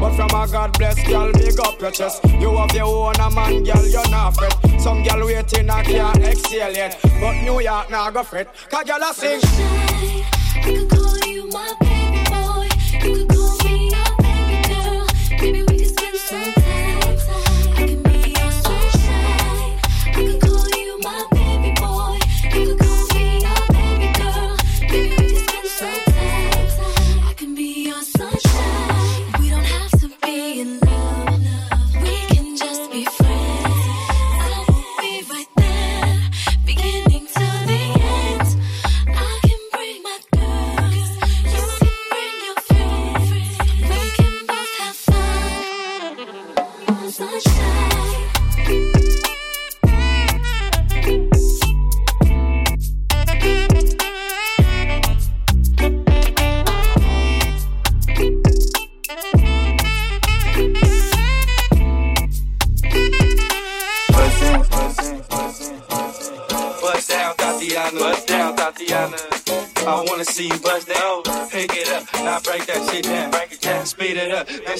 But 0.00 0.16
from 0.16 0.30
a 0.30 0.48
God 0.50 0.78
bless 0.78 1.06
girl, 1.06 1.30
big 1.32 1.60
up 1.60 1.80
your 1.80 1.90
chest. 1.90 2.24
You 2.24 2.56
have 2.56 2.74
your 2.74 2.86
own 2.86 3.16
a 3.16 3.30
man, 3.30 3.62
girl, 3.64 3.86
you're 3.86 4.08
not 4.08 4.30
fret. 4.30 4.56
Some 4.80 5.02
girl 5.02 5.26
waiting, 5.26 5.68
I 5.68 5.82
can't 5.82 6.24
exhale 6.24 6.72
yet. 6.72 6.98
But 7.20 7.42
New 7.42 7.60
York 7.60 7.90
now 7.90 8.10
go 8.10 8.22
fret. 8.22 8.48
Cause 8.70 8.84
girl 8.84 9.02
a 9.02 9.12
sing. 9.12 9.40
I 9.42 10.62
could 10.64 10.88
call 10.88 11.18
you 11.28 11.48
my 11.48 11.74
baby 11.80 11.99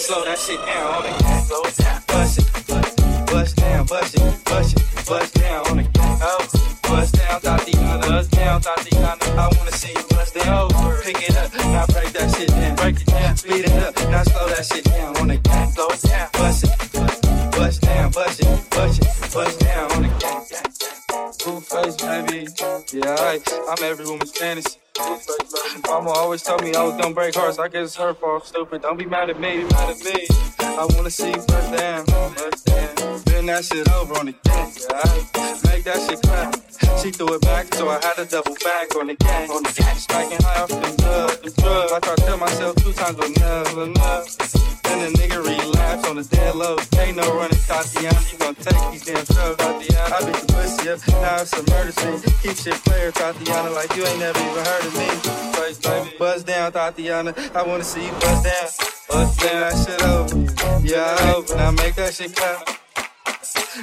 slow 0.01 0.25
that 0.25 0.39
shit 0.39 0.57
down. 0.65 0.95
On 0.95 1.03
the 1.03 1.13
gas, 1.21 1.51
it 1.51 1.85
down. 1.85 2.03
Bust 2.09 2.39
it, 2.39 2.67
bust 2.67 2.99
it, 2.99 3.27
bust 3.27 3.57
down, 3.57 3.87
bust 3.87 4.15
it, 4.17 4.45
bust 4.45 4.77
it, 4.77 5.07
bust 5.07 5.35
down 5.35 5.67
on 5.69 5.77
the 5.77 5.83
gas. 5.83 6.21
Oh, 6.25 6.89
bust 6.89 7.15
down, 7.15 7.41
Tatiana. 7.41 8.07
Bust 8.09 8.31
down, 8.31 8.61
Tatiana. 8.61 9.25
I 9.37 9.53
wanna 9.57 9.73
see 9.73 9.93
you 9.93 10.05
bust 10.11 10.35
down. 10.35 10.71
Oh, 10.73 11.01
pick 11.05 11.29
it 11.29 11.37
up, 11.37 11.55
now 11.55 11.87
break 11.93 12.13
that 12.13 12.35
shit 12.35 12.49
down. 12.49 12.77
Break 12.77 13.01
it 13.01 13.07
down, 13.07 13.37
speed 13.37 13.65
it 13.67 13.73
up, 13.85 13.95
now 14.09 14.23
slow 14.23 14.49
that 14.49 14.65
shit 14.65 14.85
down. 14.85 15.17
On 15.19 15.29
the 15.29 15.37
gas, 15.37 15.77
it 15.77 16.09
down. 16.09 16.29
Bust 16.33 16.65
it, 16.65 17.53
bust 17.53 17.83
down, 17.83 18.11
bust 18.11 18.41
it, 18.41 18.71
bust 18.71 19.03
it, 19.03 19.35
bust 19.35 19.61
down 19.61 19.93
on 19.93 20.03
the 20.03 20.09
gas. 20.19 21.45
Blue 21.45 21.61
face, 21.61 21.97
baby. 21.97 22.49
Yeah, 22.93 23.17
I, 23.19 23.41
I'm 23.69 23.85
every 23.85 24.07
woman's 24.07 24.33
fantasy. 24.33 24.80
Mama 25.91 26.11
always 26.11 26.41
told 26.41 26.63
me 26.63 26.73
I 26.73 26.85
was 26.85 26.95
gonna 27.03 27.13
break 27.13 27.35
hearts. 27.35 27.59
I 27.59 27.67
guess 27.67 27.87
it's 27.87 27.97
her 27.97 28.15
fault. 28.15 28.47
Stupid. 28.47 28.83
Don't 28.83 28.97
be 28.97 29.07
mad 29.07 29.29
at 29.29 29.41
me. 29.41 29.57
Be 29.57 29.65
mad 29.65 29.91
at 29.91 30.05
me. 30.05 30.29
I 30.61 30.87
wanna 30.95 31.11
see 31.11 31.31
you 31.31 31.43
bust 31.49 31.73
down. 31.77 32.05
Down. 32.07 32.33
Bend 33.25 33.49
that 33.49 33.65
shit 33.65 33.91
over 33.91 34.15
on 34.15 34.27
the 34.27 34.35
gang. 34.45 34.73
I 34.89 35.67
make 35.67 35.83
that 35.83 35.99
shit 36.09 36.23
clap. 36.23 36.55
She 37.03 37.11
threw 37.11 37.35
it 37.35 37.41
back, 37.43 37.75
so 37.75 37.89
I 37.89 37.95
had 37.95 38.15
to 38.15 38.25
double 38.25 38.55
back 38.63 38.95
on 38.95 39.09
the 39.09 39.17
gang. 39.17 39.51
On 39.51 39.65
the 39.65 39.73
gang. 39.73 39.97
Smacking 39.97 40.39
high 40.41 40.63
off 40.63 40.69
the 40.69 40.97
drug, 41.03 41.43
the 41.43 41.51
drug. 41.61 41.91
I 41.91 41.99
tried 41.99 42.19
to 42.19 42.23
tell 42.23 42.37
myself 42.39 42.77
two 42.77 42.93
times, 42.93 43.17
but 43.17 43.31
never 43.41 43.83
enough. 43.83 44.90
The 45.01 45.09
nigga 45.17 45.41
relapse 45.43 46.07
on 46.09 46.17
the 46.17 46.25
dead 46.25 46.55
low. 46.55 46.77
Ain't 46.99 47.17
no 47.17 47.35
running, 47.35 47.59
Tatiana. 47.67 48.21
You 48.31 48.39
gon' 48.39 48.55
take 48.55 48.93
these 48.93 49.05
damn 49.05 49.25
drugs, 49.25 49.57
Tatiana. 49.57 50.15
I 50.15 50.25
beat 50.27 50.37
the 50.37 50.53
pussy 50.53 50.91
up, 50.91 50.99
now 51.23 51.41
it's 51.41 51.53
a 51.55 51.63
murder 51.71 51.93
scene. 51.93 52.21
Keep 52.43 52.57
shit 52.57 52.75
player, 52.85 53.11
Tatiana, 53.11 53.71
like 53.71 53.95
you 53.97 54.05
ain't 54.05 54.19
never 54.19 54.39
even 54.39 54.65
heard 54.65 54.85
of 54.85 54.95
me. 54.95 55.09
Baby. 55.83 56.17
Buzz 56.19 56.45
down, 56.45 56.73
Tatiana. 56.73 57.35
I 57.55 57.63
wanna 57.63 57.85
see 57.85 58.05
you 58.05 58.13
buzz 58.13 58.43
down. 58.43 58.69
Buzz 59.09 59.37
down, 59.39 59.61
that 59.61 59.77
shit 59.81 60.03
over. 60.05 60.87
Yeah, 60.87 61.17
I 61.19 61.35
over. 61.35 61.57
Now 61.57 61.71
make 61.71 61.95
that 61.95 62.13
shit 62.13 62.37
clap. 62.37 62.69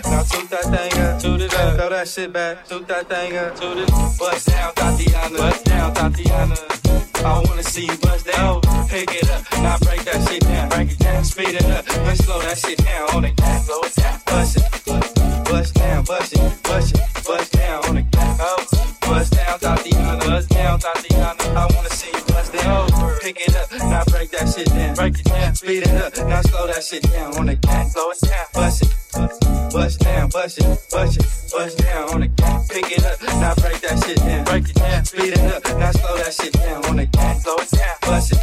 Now 0.05 0.22
toot 0.22 0.49
that 0.49 0.65
thing 0.65 1.01
up, 1.01 1.20
toot 1.20 1.41
it 1.41 1.53
up, 1.55 1.76
throw 1.78 1.89
that 1.89 2.07
shit 2.07 2.32
back, 2.32 2.68
toot 2.68 2.88
that 2.88 3.09
thing 3.09 3.36
up, 3.38 3.55
toot 3.55 3.78
it. 3.78 3.89
Bust 4.20 4.47
down, 4.47 4.74
Tatiana, 4.76 5.38
bust 5.38 5.65
down, 5.65 5.93
Tatiana. 5.93 6.87
I 7.28 7.44
wanna 7.46 7.64
see 7.64 7.86
you 7.86 7.98
bust 7.98 8.26
down, 8.26 8.62
pick 8.88 9.14
it 9.14 9.30
up, 9.30 9.44
now 9.60 9.78
break 9.80 10.04
that 10.06 10.28
shit 10.28 10.42
down, 10.44 10.70
break 10.70 10.92
it 10.92 11.00
down, 11.00 11.24
speed 11.24 11.56
it 11.56 11.66
up, 11.66 11.86
then 11.86 12.16
slow 12.16 12.40
that 12.40 12.58
shit 12.58 12.78
down. 12.84 13.10
On 13.16 13.22
the 13.22 13.32
gas, 13.32 13.66
slow 13.66 13.82
it 13.82 13.96
down, 13.96 14.20
bust 14.26 14.58
it, 14.58 14.64
bust 14.86 15.74
down, 15.76 16.04
bust 16.06 16.34
it, 16.34 16.64
bust 16.64 16.96
it, 16.96 17.24
bust 17.26 17.52
down. 17.52 17.86
On 17.86 17.96
the 17.96 18.02
gas, 18.04 18.40
oh, 18.42 18.66
bust 19.02 19.34
down, 19.34 19.60
Tatiana, 19.60 20.18
bust 20.26 20.50
down, 20.50 20.80
Tatiana. 20.80 21.44
I 21.44 21.68
wanna 21.76 21.90
see 21.90 22.12
you 22.14 22.24
bust 22.28 22.54
down, 22.54 22.88
pick 23.22 23.40
it 23.42 23.56
up, 23.56 23.72
now 23.78 24.04
break 24.08 24.32
that 24.32 24.48
shit 24.48 24.68
down, 24.68 24.96
break 24.96 25.20
it 25.20 25.26
down, 25.26 25.54
speed 25.56 25.84
it 25.84 25.96
up, 25.96 26.16
now 26.28 26.42
slow 26.44 26.68
that 26.68 26.84
shit 26.84 27.04
down. 27.12 27.38
On 27.38 27.46
the 27.46 27.56
gas, 27.56 27.92
slow 27.92 28.10
it 28.12 28.20
down, 28.22 28.46
bust 28.54 28.84
it. 28.84 28.96
Bust 29.14 29.47
down, 29.74 30.30
bust 30.30 30.57
it, 30.59 30.88
bust 30.91 31.18
it, 31.18 31.26
bust 31.51 31.78
down 31.78 32.13
on 32.13 32.22
the 32.22 32.28
gas. 32.28 32.68
Pick 32.68 32.91
it 32.91 33.05
up, 33.05 33.22
now 33.24 33.53
break 33.55 33.82
that 33.82 34.03
shit 34.05 34.18
down. 34.18 34.45
Break 34.45 34.70
it 34.70 34.76
down, 34.76 35.05
speed 35.05 35.34
it 35.34 35.39
up, 35.39 35.63
now 35.78 35.91
slow 35.91 36.18
that 36.18 36.34
shit 36.34 36.53
down 36.53 36.86
on 36.86 36.95
the 36.97 37.05
gas. 37.05 37.43
Slow 37.43 37.55
it 37.55 37.72
down, 37.72 37.95
bust 38.01 38.32
it, 38.34 38.39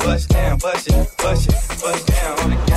bust 0.00 0.28
down, 0.28 0.58
bust 0.58 0.88
it, 0.88 1.16
bust 1.18 1.48
it, 1.48 1.54
bust 1.82 2.06
down 2.06 2.38
on 2.40 2.50
the 2.50 2.56
gas. 2.66 2.76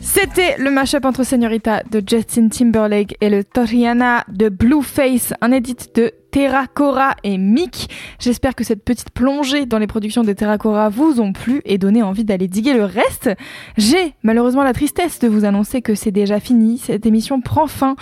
C'était 0.00 0.56
le 0.58 0.70
mashup 0.70 1.04
entre 1.04 1.24
Señorita 1.24 1.82
de 1.90 2.02
Justin 2.04 2.48
Timberlake 2.48 3.16
et 3.20 3.28
le 3.28 3.44
Toriana 3.44 4.24
de 4.28 4.48
Blueface, 4.48 5.34
un 5.42 5.52
edit 5.52 5.94
de 5.94 6.14
Terra 6.36 6.66
Cora 6.66 7.16
et 7.24 7.38
Mick. 7.38 7.88
J'espère 8.18 8.54
que 8.54 8.62
cette 8.62 8.84
petite 8.84 9.08
plongée 9.08 9.64
dans 9.64 9.78
les 9.78 9.86
productions 9.86 10.22
de 10.22 10.34
Terra 10.34 10.58
Cora 10.58 10.90
vous 10.90 11.18
ont 11.18 11.32
plu 11.32 11.62
et 11.64 11.78
donné 11.78 12.02
envie 12.02 12.24
d'aller 12.24 12.46
diguer 12.46 12.74
le 12.74 12.84
reste. 12.84 13.30
J'ai 13.78 14.12
malheureusement 14.22 14.62
la 14.62 14.74
tristesse 14.74 15.18
de 15.18 15.28
vous 15.28 15.46
annoncer 15.46 15.80
que 15.80 15.94
c'est 15.94 16.10
déjà 16.10 16.38
fini, 16.38 16.76
cette 16.76 17.06
émission 17.06 17.40
prend 17.40 17.66
fin, 17.66 17.96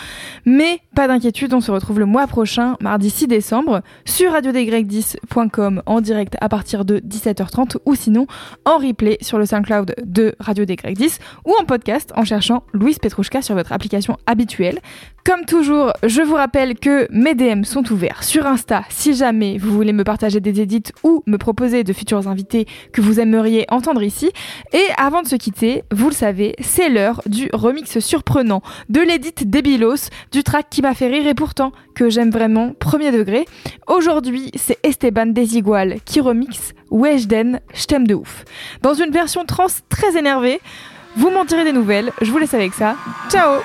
mais 0.44 0.80
pas 0.96 1.06
d'inquiétude, 1.06 1.54
on 1.54 1.60
se 1.60 1.70
retrouve 1.70 2.00
le 2.00 2.06
mois 2.06 2.26
prochain, 2.26 2.76
mardi 2.80 3.08
6 3.08 3.28
décembre, 3.28 3.82
sur 4.04 4.32
radiodesgrecs10.com 4.32 5.82
en 5.86 6.00
direct 6.00 6.34
à 6.40 6.48
partir 6.48 6.84
de 6.84 6.98
17h30 6.98 7.76
ou 7.86 7.94
sinon 7.94 8.26
en 8.64 8.78
replay 8.78 9.16
sur 9.20 9.38
le 9.38 9.46
SoundCloud 9.46 9.94
de 10.04 10.34
Radio 10.40 10.64
des 10.64 10.74
Grecs 10.74 10.98
10 10.98 11.20
ou 11.44 11.54
en 11.60 11.64
podcast 11.66 12.12
en 12.16 12.24
cherchant 12.24 12.64
Louise 12.72 12.98
Petrouchka 12.98 13.42
sur 13.42 13.54
votre 13.54 13.70
application 13.70 14.16
habituelle. 14.26 14.80
Comme 15.24 15.46
toujours, 15.46 15.94
je 16.02 16.20
vous 16.20 16.34
rappelle 16.34 16.78
que 16.78 17.08
mes 17.10 17.34
DM 17.34 17.64
sont 17.64 17.90
ouverts 17.90 18.22
sur 18.22 18.46
Insta 18.46 18.84
si 18.90 19.14
jamais 19.14 19.56
vous 19.56 19.72
voulez 19.72 19.94
me 19.94 20.04
partager 20.04 20.38
des 20.38 20.60
édits 20.60 20.92
ou 21.02 21.22
me 21.26 21.38
proposer 21.38 21.82
de 21.82 21.94
futurs 21.94 22.28
invités 22.28 22.66
que 22.92 23.00
vous 23.00 23.20
aimeriez 23.20 23.64
entendre 23.70 24.02
ici. 24.02 24.30
Et 24.74 24.84
avant 24.98 25.22
de 25.22 25.26
se 25.26 25.36
quitter, 25.36 25.82
vous 25.90 26.10
le 26.10 26.14
savez, 26.14 26.54
c'est 26.60 26.90
l'heure 26.90 27.22
du 27.24 27.48
remix 27.54 28.00
surprenant 28.00 28.60
de 28.90 29.00
l'édit 29.00 29.32
Débilos, 29.46 30.10
du 30.30 30.42
track 30.42 30.66
qui 30.68 30.82
m'a 30.82 30.92
fait 30.92 31.08
rire 31.08 31.26
et 31.26 31.34
pourtant 31.34 31.72
que 31.94 32.10
j'aime 32.10 32.30
vraiment, 32.30 32.74
premier 32.78 33.10
degré. 33.10 33.46
Aujourd'hui, 33.86 34.50
c'est 34.56 34.78
Esteban 34.82 35.28
Desigual 35.28 36.00
qui 36.04 36.20
remixe 36.20 36.74
Weshden, 36.90 37.60
j't'aime 37.72 38.06
de 38.06 38.14
ouf. 38.14 38.44
Dans 38.82 38.92
une 38.92 39.10
version 39.10 39.46
trans 39.46 39.68
très 39.88 40.18
énervée, 40.18 40.60
vous 41.16 41.30
m'en 41.30 41.44
direz 41.44 41.64
des 41.64 41.72
nouvelles, 41.72 42.12
je 42.20 42.30
vous 42.30 42.38
laisse 42.38 42.54
avec 42.54 42.74
ça. 42.74 42.96
Ciao 43.30 43.60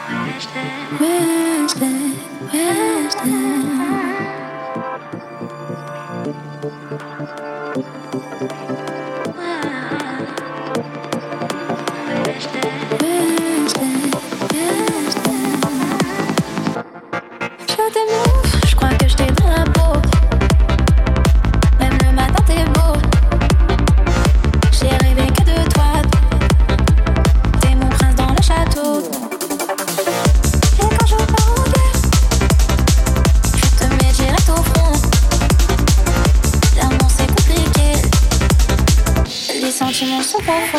perfect. 40.49 40.78